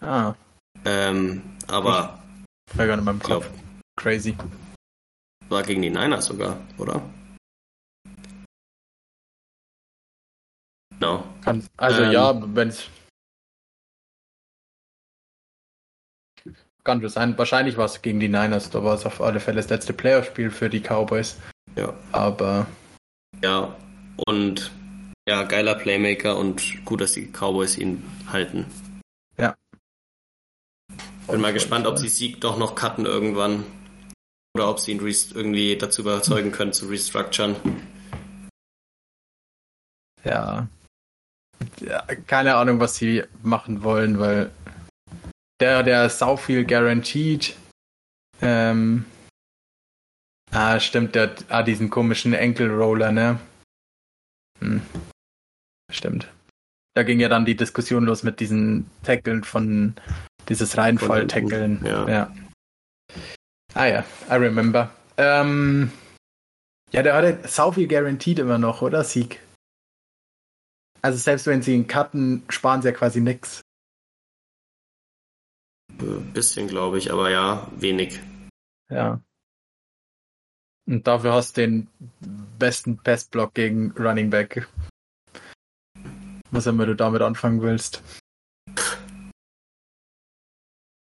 [0.00, 0.34] Ah.
[0.84, 2.21] Ähm, aber.
[2.72, 3.48] Ich war gerade in meinem Kopf.
[3.48, 3.62] Glaub,
[3.96, 4.34] Crazy.
[5.48, 7.02] War gegen die Niners sogar, oder?
[10.98, 11.24] No.
[11.76, 12.88] Also ähm, ja, wenn es
[16.84, 17.38] Kann sein.
[17.38, 18.70] Wahrscheinlich war es gegen die Niners.
[18.70, 21.36] Da war es auf alle Fälle das letzte Playoff-Spiel für die Cowboys.
[21.76, 21.94] Ja.
[22.10, 22.66] Aber.
[23.42, 23.76] Ja,
[24.26, 24.72] und
[25.28, 28.66] ja, geiler Playmaker und gut, dass die Cowboys ihn halten.
[31.28, 33.64] Bin mal gespannt, ob sie Sieg doch noch cutten irgendwann.
[34.54, 37.56] Oder ob sie ihn irgendwie dazu überzeugen können, zu restructuren.
[40.24, 40.68] Ja.
[41.80, 42.02] ja.
[42.26, 44.50] Keine Ahnung, was sie machen wollen, weil
[45.60, 47.56] der, der sau viel guaranteed.
[48.42, 49.04] Ähm,
[50.50, 53.40] ah, stimmt, der hat ah, diesen komischen Enkelroller, ne?
[54.58, 54.82] Hm.
[55.90, 56.28] Stimmt.
[56.94, 59.94] Da ging ja dann die Diskussion los mit diesen Tackeln von
[60.48, 61.84] dieses Reinfall-Tackeln.
[61.84, 62.08] Ja.
[62.08, 62.34] ja.
[63.74, 64.90] Ah ja, I remember.
[65.16, 65.90] Ähm,
[66.90, 69.04] ja, der hatte sau viel guaranteed immer noch, oder?
[69.04, 69.40] Sieg.
[71.00, 73.60] Also selbst wenn sie ihn cutten, sparen sie ja quasi nix.
[76.32, 78.20] Bisschen, glaube ich, aber ja, wenig.
[78.90, 79.20] Ja.
[80.86, 81.88] Und dafür hast du den
[82.58, 84.68] besten Passblock gegen Running Back.
[86.50, 88.02] Was immer du damit anfangen willst.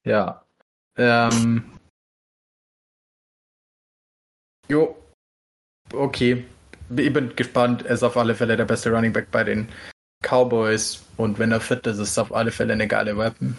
[0.04, 0.44] Ja.
[0.96, 1.78] Ähm.
[4.68, 4.96] Jo.
[5.92, 6.44] Okay.
[6.96, 7.82] Ich bin gespannt.
[7.82, 9.68] Er ist auf alle Fälle der beste Running Back bei den
[10.22, 11.04] Cowboys.
[11.16, 13.56] Und wenn er fit ist, ist es auf alle Fälle eine geile Weapon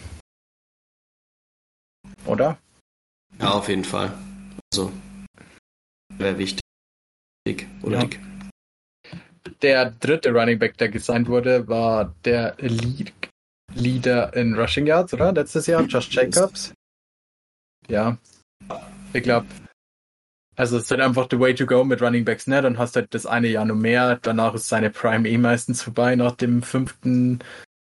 [2.26, 2.58] oder?
[3.40, 4.14] Ja, auf jeden Fall.
[4.72, 4.92] Also,
[6.18, 6.62] wäre wichtig.
[7.82, 8.10] Oder ja.
[9.62, 13.14] Der dritte Running Back, der gesigned wurde, war der Lead
[13.76, 15.32] Leader in Rushing Yards, oder?
[15.32, 16.74] Letztes Jahr, Josh Jacobs.
[17.88, 18.18] Ja.
[19.14, 19.48] Ich glaube,
[20.56, 22.62] also es ist halt einfach the way to go mit Running Backs, ne?
[22.62, 25.82] Dann hast du halt das eine Jahr nur mehr, danach ist seine Prime eh meistens
[25.82, 27.40] vorbei, nach dem fünften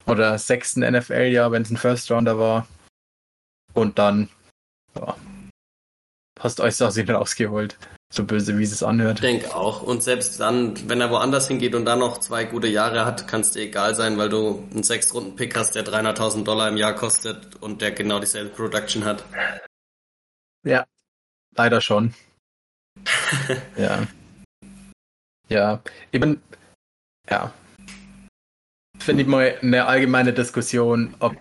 [0.06, 2.68] oder sechsten NFL-Jahr, wenn es ein First Rounder war.
[3.74, 4.30] Und dann,
[4.96, 5.16] ja,
[6.44, 7.78] hast euch aus ihm rausgeholt.
[8.14, 9.16] So böse, wie es anhört.
[9.16, 9.82] Ich denke auch.
[9.82, 13.42] Und selbst dann, wenn er woanders hingeht und dann noch zwei gute Jahre hat, kann
[13.42, 17.56] es dir egal sein, weil du einen Sechs-Runden-Pick hast, der 300.000 Dollar im Jahr kostet
[17.56, 19.24] und der genau dieselbe Production hat.
[20.64, 20.86] Ja,
[21.56, 22.14] leider schon.
[23.78, 24.06] ja.
[25.50, 25.82] Ja,
[26.12, 26.42] eben,
[27.30, 27.52] ja.
[29.00, 31.36] Finde ich mal eine allgemeine Diskussion, ob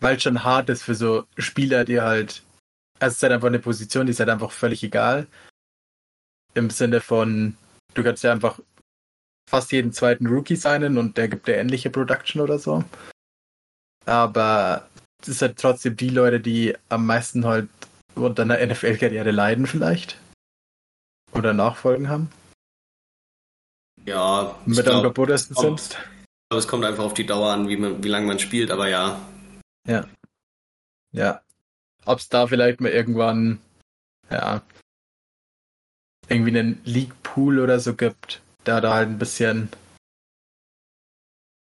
[0.00, 2.42] weil es schon hart ist für so Spieler, die halt,
[3.00, 5.26] also es ist halt einfach eine Position, die ist halt einfach völlig egal.
[6.54, 7.56] Im Sinne von,
[7.94, 8.60] du kannst ja einfach
[9.48, 12.84] fast jeden zweiten Rookie seinen und der gibt der ähnliche Production oder so.
[14.04, 14.88] Aber
[15.22, 17.68] es ist halt trotzdem die Leute, die am meisten halt
[18.14, 20.18] unter einer NFL-Karriere leiden vielleicht.
[21.32, 22.30] Oder Nachfolgen haben.
[24.04, 24.58] Ja.
[24.64, 25.90] Mit glaub, am kaputesten sind.
[25.90, 28.88] Glaube, es kommt einfach auf die Dauer an, wie, man, wie lange man spielt, aber
[28.88, 29.20] ja.
[29.86, 30.06] Ja.
[31.12, 31.42] Ja.
[32.08, 33.60] Ob es da vielleicht mal irgendwann,
[34.30, 34.62] ja,
[36.30, 39.68] irgendwie einen League Pool oder so gibt, da da halt ein bisschen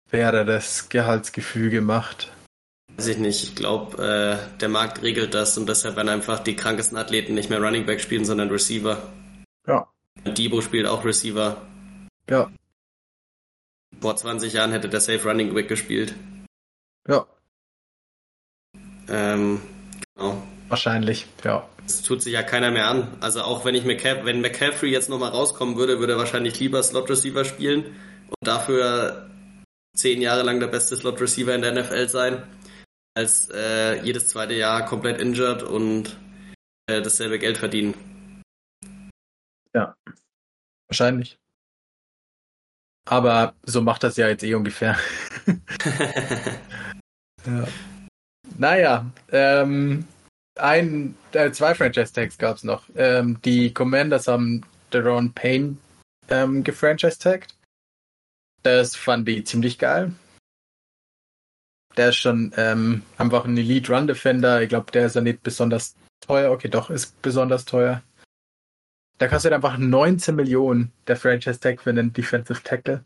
[0.10, 2.32] wäre das Gehaltsgefüge macht.
[2.96, 3.44] Weiß ich nicht.
[3.44, 7.50] Ich glaube, äh, der Markt regelt das und deshalb werden einfach die krankesten Athleten nicht
[7.50, 9.12] mehr Running Back spielen, sondern Receiver.
[9.68, 9.92] Ja.
[10.24, 11.62] Debo spielt auch Receiver.
[12.30, 12.50] Ja.
[14.00, 16.16] Vor 20 Jahren hätte der Safe Running Back gespielt.
[17.06, 17.28] Ja.
[19.10, 19.62] Ähm,
[20.22, 20.41] genau.
[20.69, 21.67] Wahrscheinlich, ja.
[21.84, 23.17] Das tut sich ja keiner mehr an.
[23.19, 26.82] Also auch wenn ich McCaff wenn McCaffrey jetzt nochmal rauskommen würde, würde er wahrscheinlich lieber
[26.84, 27.86] Slot Receiver spielen
[28.28, 29.30] und dafür
[29.95, 32.43] zehn Jahre lang der beste Slot Receiver in der NFL sein,
[33.15, 36.17] als äh, jedes zweite Jahr komplett injured und
[36.88, 37.95] äh, dasselbe Geld verdienen.
[39.74, 39.95] Ja.
[40.88, 41.38] Wahrscheinlich.
[43.05, 44.97] Aber so macht das ja jetzt eh ungefähr.
[47.45, 47.67] ja.
[48.58, 50.08] Naja, ähm,
[50.56, 52.84] ein, äh, zwei Franchise-Tags gab es noch.
[52.95, 55.78] Ähm, die Commanders haben Deron Payne
[56.30, 57.56] ähm, gefranchise-tagged.
[58.64, 60.14] Das fand ich ziemlich geil.
[61.97, 64.62] Der ist schon ähm, einfach ein Elite Run Defender.
[64.62, 66.52] Ich glaube, der ist ja nicht besonders teuer.
[66.52, 68.02] Okay, doch, ist besonders teuer.
[69.18, 73.04] Da kostet einfach 19 Millionen der Franchise Tag für einen Defensive Tackle.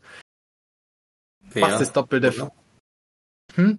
[1.48, 1.66] Fair.
[1.66, 2.50] Fast das Doppelte.
[3.54, 3.78] Hm?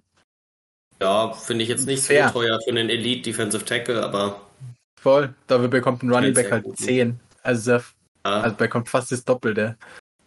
[1.00, 2.32] Ja, finde ich jetzt nicht so Fair.
[2.32, 4.40] teuer für einen Elite Defensive Tackle, aber
[5.00, 5.32] Voll.
[5.46, 6.78] Dafür bekommt ein Running Back halt gut.
[6.78, 7.20] 10.
[7.44, 7.82] Also, ja,
[8.24, 9.76] also bekommt fast das Doppelte.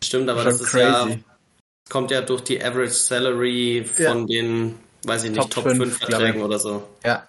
[0.04, 1.24] stimmt, aber das ist ja, crazy.
[1.90, 6.00] kommt ja durch die Average Salary von den, weiß ich nicht, Top Top, fünf, 5
[6.00, 6.46] glaub Verträgen ich.
[6.46, 6.88] oder so.
[7.04, 7.28] Ja.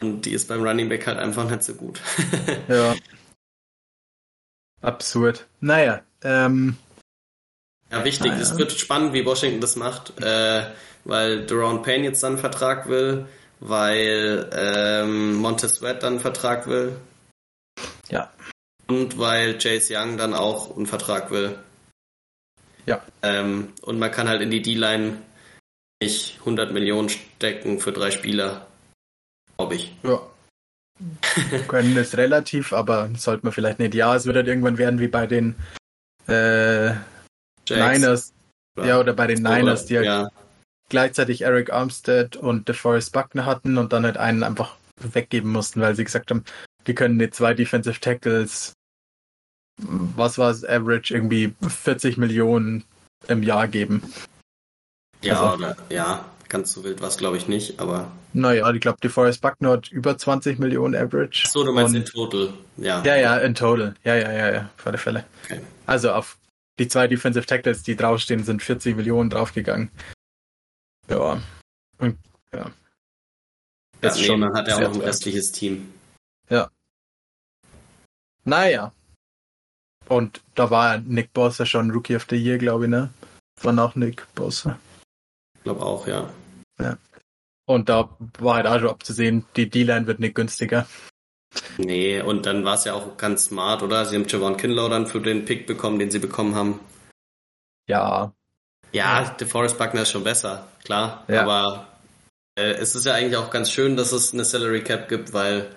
[0.00, 2.00] Und die ist beim Running Back halt einfach nicht so gut.
[2.68, 2.96] Ja.
[4.80, 5.46] Absurd.
[5.60, 6.76] Naja, ähm,
[7.92, 8.32] Ja, wichtig.
[8.32, 8.38] Ja.
[8.38, 10.64] Es wird spannend, wie Washington das macht, äh,
[11.04, 13.26] weil Deron Payne jetzt dann einen Vertrag will,
[13.60, 16.96] weil ähm, Montez Sweat dann einen Vertrag will
[18.08, 18.30] ja.
[18.88, 21.58] und weil Chase Young dann auch einen Vertrag will.
[22.86, 23.00] Ja.
[23.22, 25.18] Ähm, und man kann halt in die D-Line
[26.02, 28.66] nicht 100 Millionen stecken für drei Spieler,
[29.56, 29.94] glaube ich.
[30.02, 30.20] Ja.
[31.68, 33.94] Können ist relativ, aber sollte man vielleicht nicht.
[33.94, 35.56] Ja, es wird halt irgendwann werden wie bei den
[36.28, 36.92] äh,
[37.68, 38.32] Niners.
[38.76, 40.28] oder- Ja, oder bei den Niners, die halt ja,
[40.92, 45.96] gleichzeitig Eric Armstead und DeForest Buckner hatten und dann halt einen einfach weggeben mussten, weil
[45.96, 46.44] sie gesagt haben,
[46.84, 48.74] wir können nicht zwei Defensive Tackles,
[49.80, 52.84] was war es, Average, irgendwie 40 Millionen
[53.28, 54.02] im Jahr geben.
[55.22, 58.80] ja, also- oder, ja, ganz so wild war es glaube ich nicht, aber Naja, ich
[58.80, 61.48] glaube, DeForest Buckner hat über 20 Millionen Average.
[61.48, 63.02] so, du meinst Und- in total, ja.
[63.04, 63.94] Ja, ja, in total.
[64.04, 65.24] Ja, ja, ja, ja, auf alle Fälle.
[65.44, 65.60] Okay.
[65.86, 66.36] Also auf
[66.78, 69.90] die zwei Defensive Tackles, die draufstehen, sind 40 Millionen draufgegangen.
[71.08, 71.40] Ja.
[71.98, 72.18] Und
[72.52, 72.58] ja.
[72.60, 72.70] Ja,
[74.00, 75.92] Das nee, schon hat ja auch ein restliches Team.
[78.44, 78.92] Naja.
[80.08, 83.12] Und da war Nick Bossa schon Rookie of the Year, glaube ich, ne?
[83.62, 84.78] War auch Nick Bossa.
[85.56, 86.28] Ich glaube auch, ja.
[87.66, 90.88] Und da war halt auch schon abzusehen, die D-Line wird nicht günstiger.
[91.78, 94.04] Nee, und dann war es ja auch ganz smart, oder?
[94.06, 96.80] Sie haben Javon Kinlaw dann für den Pick bekommen, den sie bekommen haben.
[97.88, 98.34] Ja,
[98.92, 101.24] Ja, der Forest Buckner ist schon besser, klar.
[101.28, 101.42] Ja.
[101.42, 101.88] Aber
[102.58, 105.70] äh, es ist ja eigentlich auch ganz schön, dass es eine Salary Cap gibt, weil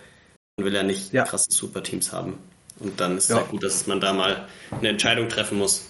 [0.57, 1.23] man will ja nicht Ja.
[1.23, 2.37] krasse Superteams haben.
[2.79, 3.37] Und dann ist es Ja.
[3.37, 5.85] ja gut, dass man da mal eine Entscheidung treffen muss.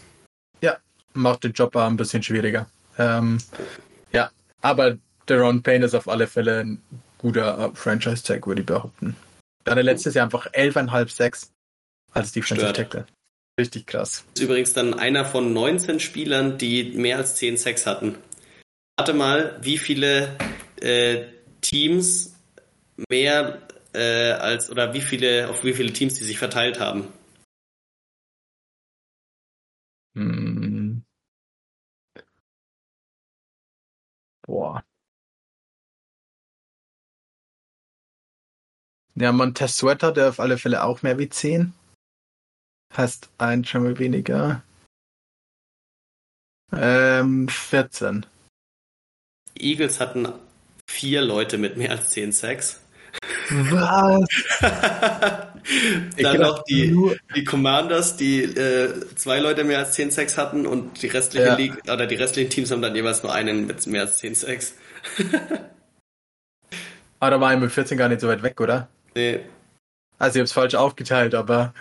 [1.18, 2.68] macht den Job auch ein bisschen schwieriger.
[2.98, 3.38] Ähm,
[4.12, 4.30] ja,
[4.62, 4.98] aber
[5.30, 6.82] Deron Payne ist auf alle Fälle ein
[7.20, 9.16] guter Franchise-Tag, würde ich behaupten.
[9.64, 11.52] Da hat er letztes Jahr einfach 11,5 6
[12.12, 12.76] als Defensive Stört.
[12.76, 13.06] Tackle.
[13.58, 14.26] Richtig krass.
[14.36, 18.18] Ist übrigens dann einer von 19 Spielern, die mehr als 10 Sex hatten.
[18.98, 20.38] Warte mal, wie viele
[20.82, 21.26] äh,
[21.62, 22.36] Teams
[23.10, 23.62] mehr
[23.94, 27.08] äh, als oder wie viele auf wie viele Teams die sich verteilt haben.
[30.16, 31.04] Hm.
[34.48, 34.84] Boah.
[39.16, 41.74] Ja, Montez Sweat hat er auf alle Fälle auch mehr wie 10.
[42.98, 44.64] Heißt ein schon mal weniger.
[46.72, 48.26] Ähm, 14.
[49.58, 50.28] Die Eagles hatten
[50.88, 52.82] vier Leute mit mehr als 10 Sex.
[53.50, 54.28] Was?
[56.18, 56.96] Dann noch die,
[57.36, 61.56] die Commanders, die äh, zwei Leute mehr als 10 Sacks hatten und die restliche ja.
[61.56, 64.76] League, oder die restlichen Teams haben dann jeweils nur einen mit mehr als 10 Sacks.
[67.20, 68.88] ah, da war ich mit 14 gar nicht so weit weg, oder?
[69.16, 69.40] Nee.
[70.20, 71.74] Also ich hab's falsch aufgeteilt, aber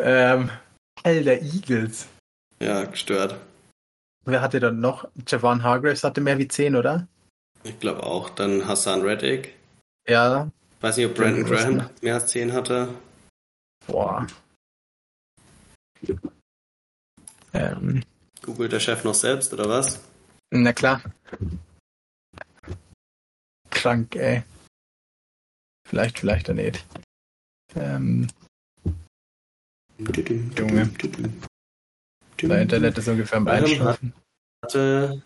[0.00, 0.50] ähm,
[1.02, 2.08] Alter, Eagles.
[2.60, 3.36] Ja, gestört.
[4.24, 5.08] Wer hatte dann noch?
[5.26, 7.08] Javon Hargraves hatte mehr wie 10, oder?
[7.64, 8.30] Ich glaube auch.
[8.30, 9.54] Dann Hassan Reddick.
[10.06, 10.50] Ja.
[10.80, 12.88] Weiß nicht, ob Brandon Graham mehr als 10 hatte.
[13.86, 14.26] Boah.
[17.52, 18.02] Ähm.
[18.42, 20.00] Googelt der Chef noch selbst, oder was?
[20.50, 21.02] Na klar.
[23.70, 24.42] Krank, ey.
[25.86, 26.86] Vielleicht, vielleicht er nicht.
[27.74, 28.28] Ähm.
[30.58, 30.90] Junge.
[32.36, 34.12] Dein Internet ist ungefähr am Einschlafen.
[34.64, 35.22] Hatte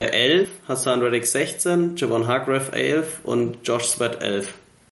[0.00, 4.52] 11, Hassan Reddick 16, Javon Hargrave 11 und Josh Sweat 11.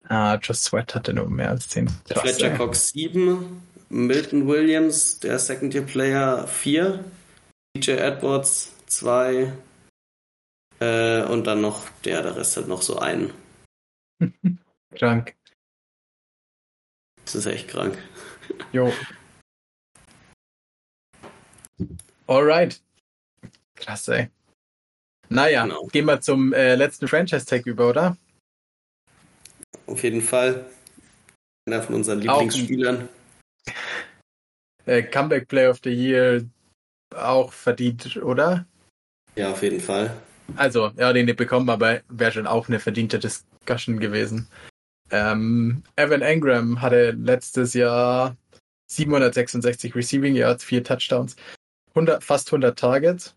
[0.09, 1.87] Ah, Josh Sweat hatte nur mehr als 10.
[2.09, 2.57] Krass, Fletcher ey.
[2.57, 7.05] Cox 7, Milton Williams, der Second Year Player 4,
[7.77, 9.53] DJ Edwards 2
[10.81, 13.33] äh, und dann noch der, der Rest hat noch so einen.
[14.95, 15.35] krank.
[17.25, 17.97] Das ist echt krank.
[18.73, 18.93] Jo.
[22.27, 22.81] Alright.
[23.77, 24.29] Krass, ey.
[25.29, 25.87] Naja, genau.
[25.87, 28.17] gehen wir zum äh, letzten Franchise-Tag über, oder?
[29.87, 30.67] Auf jeden Fall.
[31.67, 33.09] Einer von unseren Lieblingsspielern.
[34.87, 36.43] Äh, Comeback Play of the Year
[37.15, 38.67] auch verdient, oder?
[39.37, 40.17] Ja, auf jeden Fall.
[40.57, 44.49] Also, ja, den nicht bekommen, aber wäre schon auch eine verdiente Discussion gewesen.
[45.11, 48.37] Ähm, Evan Engram hatte letztes Jahr
[48.91, 51.37] 766 Receiving Yards, vier Touchdowns,
[51.91, 53.37] 100, fast 100 Targets.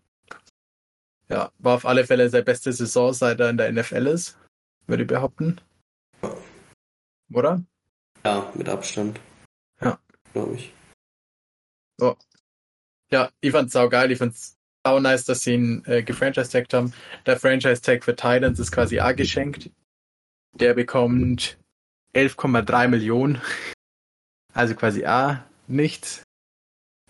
[1.28, 4.36] Ja, war auf alle Fälle seine beste Saison, seit er in der NFL ist,
[4.86, 5.60] würde ich behaupten.
[7.32, 7.62] Oder?
[8.24, 9.20] Ja, mit Abstand.
[9.80, 9.98] Ja.
[10.32, 10.72] Glaube ich.
[11.98, 12.16] So.
[13.10, 14.10] Ja, ich fand's saugeil.
[14.10, 16.92] Ich fand's sau nice, dass sie ihn äh, gefranchise-tagged haben.
[17.26, 19.70] Der Franchise-Tag für Titans ist quasi A geschenkt.
[20.52, 21.58] Der bekommt
[22.14, 23.40] 11,3 Millionen.
[24.54, 26.22] Also quasi A, nichts.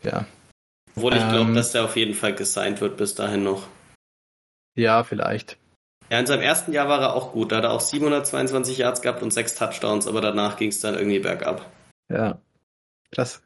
[0.02, 0.26] Ja.
[0.96, 3.68] Obwohl ich ähm, glaube, dass der auf jeden Fall gesigned wird bis dahin noch.
[4.76, 5.58] Ja, vielleicht.
[6.10, 7.52] Ja, in seinem ersten Jahr war er auch gut.
[7.52, 10.94] Da hat er auch 722 Yards gehabt und sechs Touchdowns, aber danach ging es dann
[10.94, 11.70] irgendwie bergab.
[12.10, 12.38] Ja,
[13.10, 13.42] krass.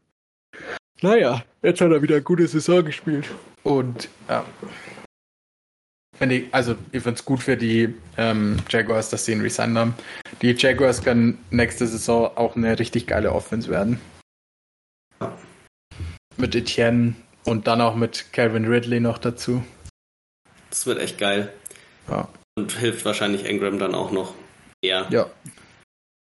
[1.01, 3.29] Naja, jetzt hat er wieder eine gute Saison gespielt.
[3.63, 4.45] Und ja.
[6.21, 9.95] Ich, also, ich finde es gut für die ähm, Jaguars, dass sie ihn resigned haben.
[10.43, 14.01] Die Jaguars können nächste Saison auch eine richtig geile Offense werden.
[15.21, 15.37] Ja.
[16.37, 17.15] Mit Etienne
[17.45, 19.63] und dann auch mit Calvin Ridley noch dazu.
[20.71, 21.53] Das wird echt geil.
[22.09, 22.29] Ja.
[22.57, 24.35] Und hilft wahrscheinlich Engram dann auch noch
[24.83, 25.07] eher.
[25.11, 25.27] Ja.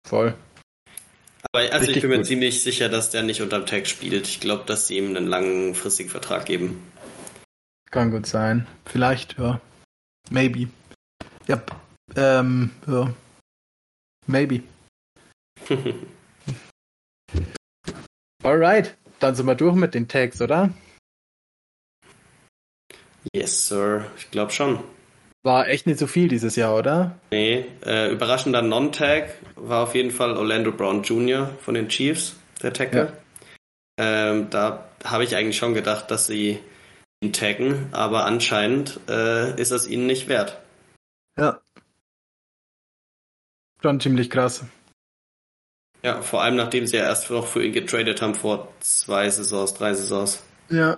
[0.07, 0.33] Voll.
[1.51, 2.25] Aber also Richtig ich bin mir gut.
[2.25, 4.27] ziemlich sicher, dass der nicht unterm Tag spielt.
[4.27, 6.81] Ich glaube, dass sie ihm einen langfristigen Vertrag geben.
[7.91, 8.65] Kann gut sein.
[8.85, 9.61] Vielleicht, ja.
[10.29, 10.69] Maybe.
[11.47, 11.61] Ja.
[12.15, 13.13] Ähm, ja.
[14.27, 14.63] Maybe.
[18.43, 18.95] Alright.
[19.19, 20.69] Dann sind wir durch mit den Tags, oder?
[23.33, 24.05] Yes, Sir.
[24.17, 24.83] Ich glaube schon.
[25.43, 27.19] War echt nicht so viel dieses Jahr, oder?
[27.31, 31.49] Nee, äh, überraschender Non-Tag war auf jeden Fall Orlando Brown Jr.
[31.61, 33.13] von den Chiefs, der Tackle.
[33.99, 34.29] Ja.
[34.29, 36.59] Ähm, da habe ich eigentlich schon gedacht, dass sie
[37.31, 40.59] taggen, aber anscheinend äh, ist es ihnen nicht wert.
[41.37, 41.61] Ja.
[43.81, 44.65] Schon ziemlich krass.
[46.03, 49.73] Ja, vor allem nachdem sie ja erst noch für ihn getradet haben vor zwei Saisons,
[49.73, 50.43] drei Saisons.
[50.69, 50.97] Ja.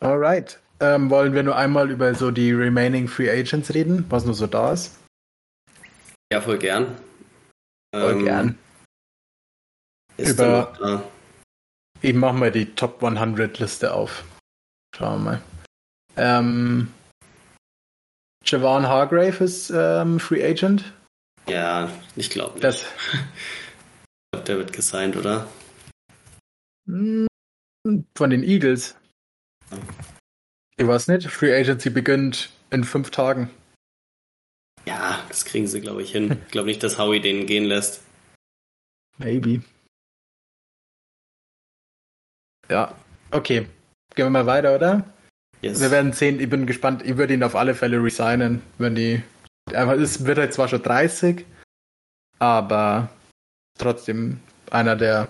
[0.00, 0.60] Alright.
[0.80, 4.46] Ähm, wollen wir nur einmal über so die remaining Free Agents reden, was nur so
[4.46, 4.98] da ist?
[6.32, 6.96] Ja, voll gern.
[7.94, 8.58] Voll ähm, gern.
[10.16, 11.04] über.
[12.04, 14.24] Ich mach mal die Top 100 Liste auf.
[14.94, 15.42] Schauen wir mal.
[16.18, 16.92] Ähm,
[18.44, 20.92] Javon Hargrave ist ähm, Free Agent.
[21.48, 22.64] Ja, ich glaube nicht.
[22.64, 25.48] Das, ich glaube, der wird gesigned, oder?
[26.86, 27.26] Hm,
[28.14, 28.96] von den Eagles.
[30.76, 33.48] Ich weiß nicht, Free Agency beginnt in fünf Tagen.
[34.84, 36.36] Ja, das kriegen sie, glaube ich, hin.
[36.44, 38.02] Ich glaube nicht, dass Howie den gehen lässt.
[39.16, 39.62] Maybe.
[42.70, 42.94] Ja,
[43.30, 43.66] okay.
[44.14, 45.04] Gehen wir mal weiter, oder?
[45.60, 45.80] Yes.
[45.80, 49.22] Wir werden sehen, ich bin gespannt, ich würde ihn auf alle Fälle resignen, wenn die.
[49.72, 51.44] Es wird halt zwar schon 30,
[52.38, 53.08] aber
[53.78, 54.40] trotzdem
[54.70, 55.28] einer der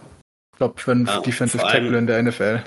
[0.59, 2.65] Top 5 ja, Defensive Tackle in der NFL.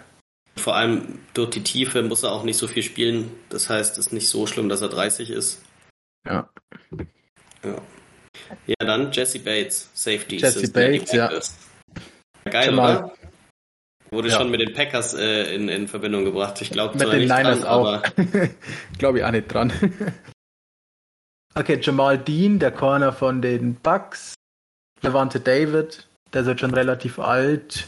[0.56, 3.32] Vor allem durch die Tiefe muss er auch nicht so viel spielen.
[3.50, 5.62] Das heißt, es ist nicht so schlimm, dass er 30 ist.
[6.26, 6.50] Ja.
[7.64, 7.76] Ja.
[8.66, 10.38] Ja, dann Jesse Bates, Safety.
[10.38, 11.30] Jesse Bates, ja.
[12.46, 12.98] Geil, Jamal.
[12.98, 13.14] oder?
[14.10, 14.38] Wurde ja.
[14.38, 16.62] schon mit den Packers äh, in, in Verbindung gebracht.
[16.62, 18.02] Ich glaube Mit den Niners dran, auch.
[18.98, 19.74] glaube ich auch nicht dran.
[21.56, 24.34] okay, Jamal Dean, der Corner von den Bucks.
[25.02, 27.88] Levante David, der ist jetzt schon relativ alt.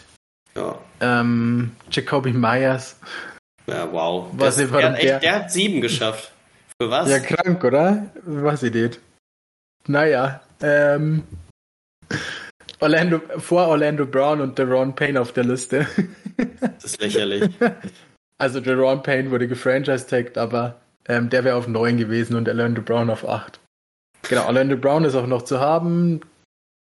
[0.56, 0.78] Ja.
[1.00, 2.98] Ähm, Jacoby Myers.
[3.66, 4.28] Ja, wow.
[4.34, 6.32] Was das, der, hat echt, der hat sieben geschafft.
[6.82, 7.10] Für was?
[7.10, 8.08] Ja, krank, oder?
[8.26, 9.00] Was nicht.
[9.88, 11.24] Naja, ähm,
[12.80, 15.88] Orlando, vor Orlando Brown und Deron Payne auf der Liste.
[16.62, 17.50] das ist lächerlich.
[18.42, 23.10] Also Deron Payne wurde gefranchise-tagged, aber ähm, der wäre auf 9 gewesen und Orlando Brown
[23.10, 23.60] auf 8.
[24.30, 26.22] Genau, Orlando Brown ist auch noch zu haben.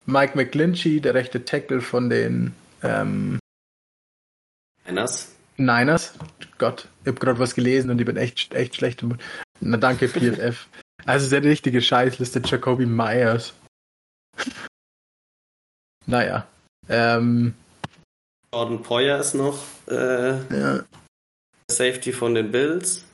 [0.06, 3.40] Mike McGlinchey, der rechte Tackle von den ähm,
[4.86, 5.34] Niners.
[5.56, 6.14] Niners.
[6.58, 9.04] Gott, ich habe gerade was gelesen und ich bin echt, echt schlecht.
[9.60, 10.68] Na danke, PFF.
[11.06, 13.54] Also der richtige Scheißliste, Jacoby Myers.
[16.10, 16.46] Naja.
[16.88, 17.54] Ähm,
[18.52, 19.58] Jordan Poyer ist noch
[19.88, 20.84] äh, ja.
[21.70, 23.04] Safety von den Bills.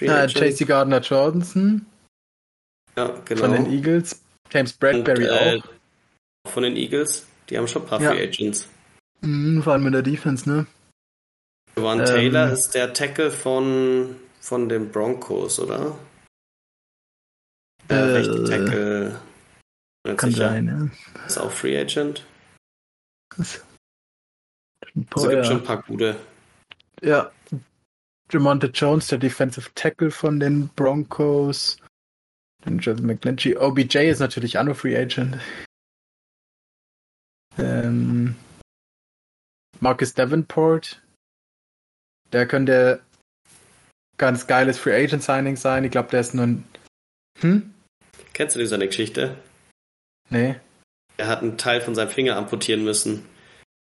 [0.00, 1.86] Ja, JC Gardner Jordanson.
[2.96, 3.40] Ja, genau.
[3.42, 4.20] Von den Eagles.
[4.50, 6.50] James Bradbury Und, äh, auch.
[6.50, 7.26] Von den Eagles.
[7.48, 8.10] Die haben schon ein paar ja.
[8.10, 8.68] Free Agents.
[9.22, 10.66] Mhm, vor allem in der Defense, ne?
[11.76, 15.98] Juan ähm, Taylor ist der Tackle von, von den Broncos, oder?
[17.88, 19.20] Der äh, rechte Tackle.
[20.16, 20.48] Kann sicher.
[20.48, 21.26] sein, ja.
[21.26, 22.26] Ist auch Free Agent.
[23.36, 23.64] Das
[25.14, 26.18] also gibt schon ein paar gute.
[27.00, 27.30] Ja.
[28.30, 31.78] Jamonte Jones, der Defensive Tackle von den Broncos.
[32.64, 33.56] Jonathan McGlinchey.
[33.56, 35.38] OBJ ist natürlich auch noch Free Agent.
[37.58, 38.36] Ähm,
[39.80, 41.02] Marcus Davenport.
[42.32, 43.02] Der könnte
[44.16, 45.84] ganz geiles Free Agent Signing sein.
[45.84, 46.64] Ich glaube, der ist nur ein.
[47.40, 47.74] Hm?
[48.32, 49.36] Kennst du seine Geschichte?
[50.30, 50.56] Nee.
[51.16, 53.24] Er hat einen Teil von seinem Finger amputieren müssen.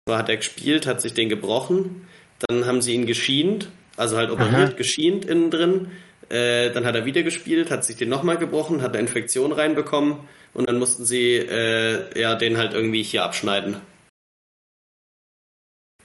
[0.08, 2.06] So hat er gespielt, hat sich den gebrochen.
[2.46, 4.76] Dann haben sie ihn geschient, also halt operiert, Aha.
[4.76, 5.90] geschient innen drin.
[6.28, 10.18] Äh, dann hat er wieder gespielt, hat sich den nochmal gebrochen, hat eine Infektion reinbekommen
[10.54, 13.76] und dann mussten sie äh, ja den halt irgendwie hier abschneiden.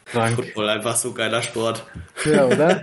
[0.06, 0.36] Krank.
[0.36, 1.86] Football einfach so geiler Sport.
[2.26, 2.82] Ja, oder?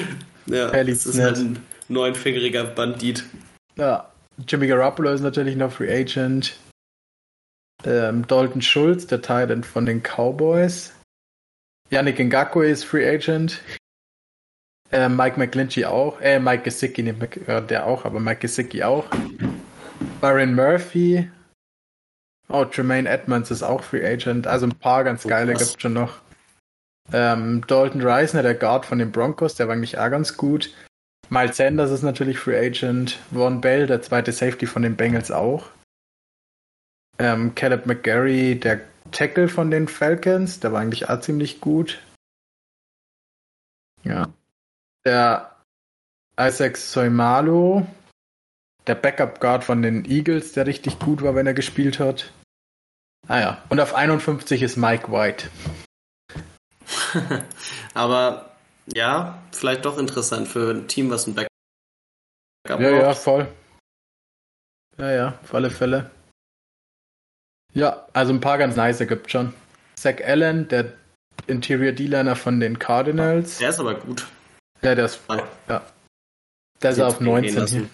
[0.46, 3.24] ja, das ist halt ein neunfingeriger Bandit.
[3.76, 4.10] Ja,
[4.48, 6.56] Jimmy Garoppolo ist natürlich noch Free Agent.
[7.84, 10.92] Ähm, Dalton Schulz, der Titan von den Cowboys.
[11.90, 13.60] Yannick Ngakwe ist Free Agent.
[14.92, 16.20] Äh, Mike McGlinchey auch.
[16.20, 17.14] Äh, Mike Gesicki, ne,
[17.62, 19.06] der auch, aber Mike Gesicki auch.
[20.20, 21.30] Byron Murphy.
[22.48, 24.46] Oh, Tremaine Edmonds ist auch Free Agent.
[24.46, 26.20] Also ein paar ganz oh, geile gibt es schon noch.
[27.12, 30.72] Ähm, Dalton Reisner, der Guard von den Broncos, der war eigentlich auch ganz gut.
[31.28, 33.18] Miles Sanders ist natürlich Free Agent.
[33.32, 35.68] Von Bell, der zweite Safety von den Bengals auch.
[37.20, 42.00] Ähm, Caleb McGarry, der Tackle von den Falcons, der war eigentlich auch ziemlich gut.
[44.02, 44.32] Ja.
[45.04, 45.54] Der
[46.38, 47.86] Isaac Soimalo,
[48.86, 52.32] der Backup Guard von den Eagles, der richtig gut war, wenn er gespielt hat.
[53.28, 53.62] Ah ja.
[53.68, 55.50] Und auf 51 ist Mike White.
[57.92, 58.56] Aber
[58.86, 61.50] ja, vielleicht doch interessant für ein Team, was ein Backup
[62.66, 62.80] hat.
[62.80, 63.46] Ja, ja, voll.
[64.96, 66.10] Ja, ja, auf alle Fälle.
[67.74, 69.54] Ja, also ein paar ganz nice gibt schon.
[69.94, 70.92] Zach Allen, der
[71.46, 73.58] Interior D-Liner von den Cardinals.
[73.58, 74.26] Der ist aber gut.
[74.82, 75.20] Ja, der ist.
[75.68, 75.82] Ja.
[76.82, 77.86] Der ist auf 19 hier.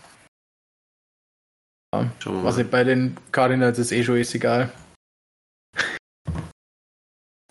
[1.95, 2.11] Ja.
[2.25, 4.71] Was bei den Cardinals ist eh schon ist egal.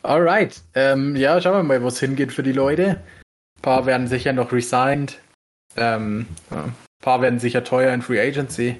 [0.03, 0.61] Alright.
[0.75, 3.01] Ähm, ja, schauen wir mal, wo es hingeht für die Leute.
[3.57, 5.19] Ein paar werden sicher noch resigned.
[5.75, 8.79] Ähm, ein paar werden sicher teuer in Free Agency.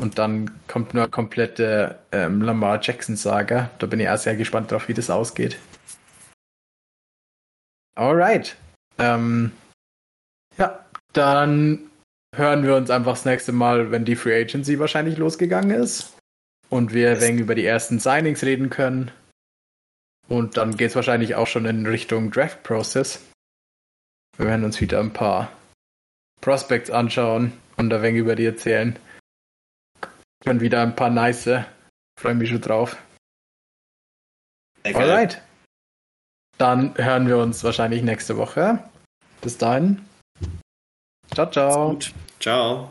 [0.00, 3.70] Und dann kommt nur komplette ähm, Lamar Jackson-Saga.
[3.78, 5.58] Da bin ich auch sehr gespannt drauf, wie das ausgeht.
[7.96, 8.56] Alright.
[8.98, 9.52] Ähm,
[10.56, 11.90] ja, dann
[12.34, 16.16] hören wir uns einfach das nächste Mal, wenn die Free Agency wahrscheinlich losgegangen ist.
[16.70, 17.28] Und wir yes.
[17.28, 19.10] über die ersten Signings reden können.
[20.28, 23.22] Und dann geht es wahrscheinlich auch schon in Richtung Draft Process.
[24.38, 25.52] Wir werden uns wieder ein paar
[26.40, 28.98] Prospects anschauen und ein wenig über die erzählen.
[30.44, 31.48] Können wieder ein paar nice.
[32.18, 32.96] Freue mich schon drauf.
[34.84, 35.42] Alright.
[36.58, 38.78] Dann hören wir uns wahrscheinlich nächste Woche.
[39.40, 40.04] Bis dahin.
[41.32, 41.98] Ciao, ciao.
[42.38, 42.90] Ciao.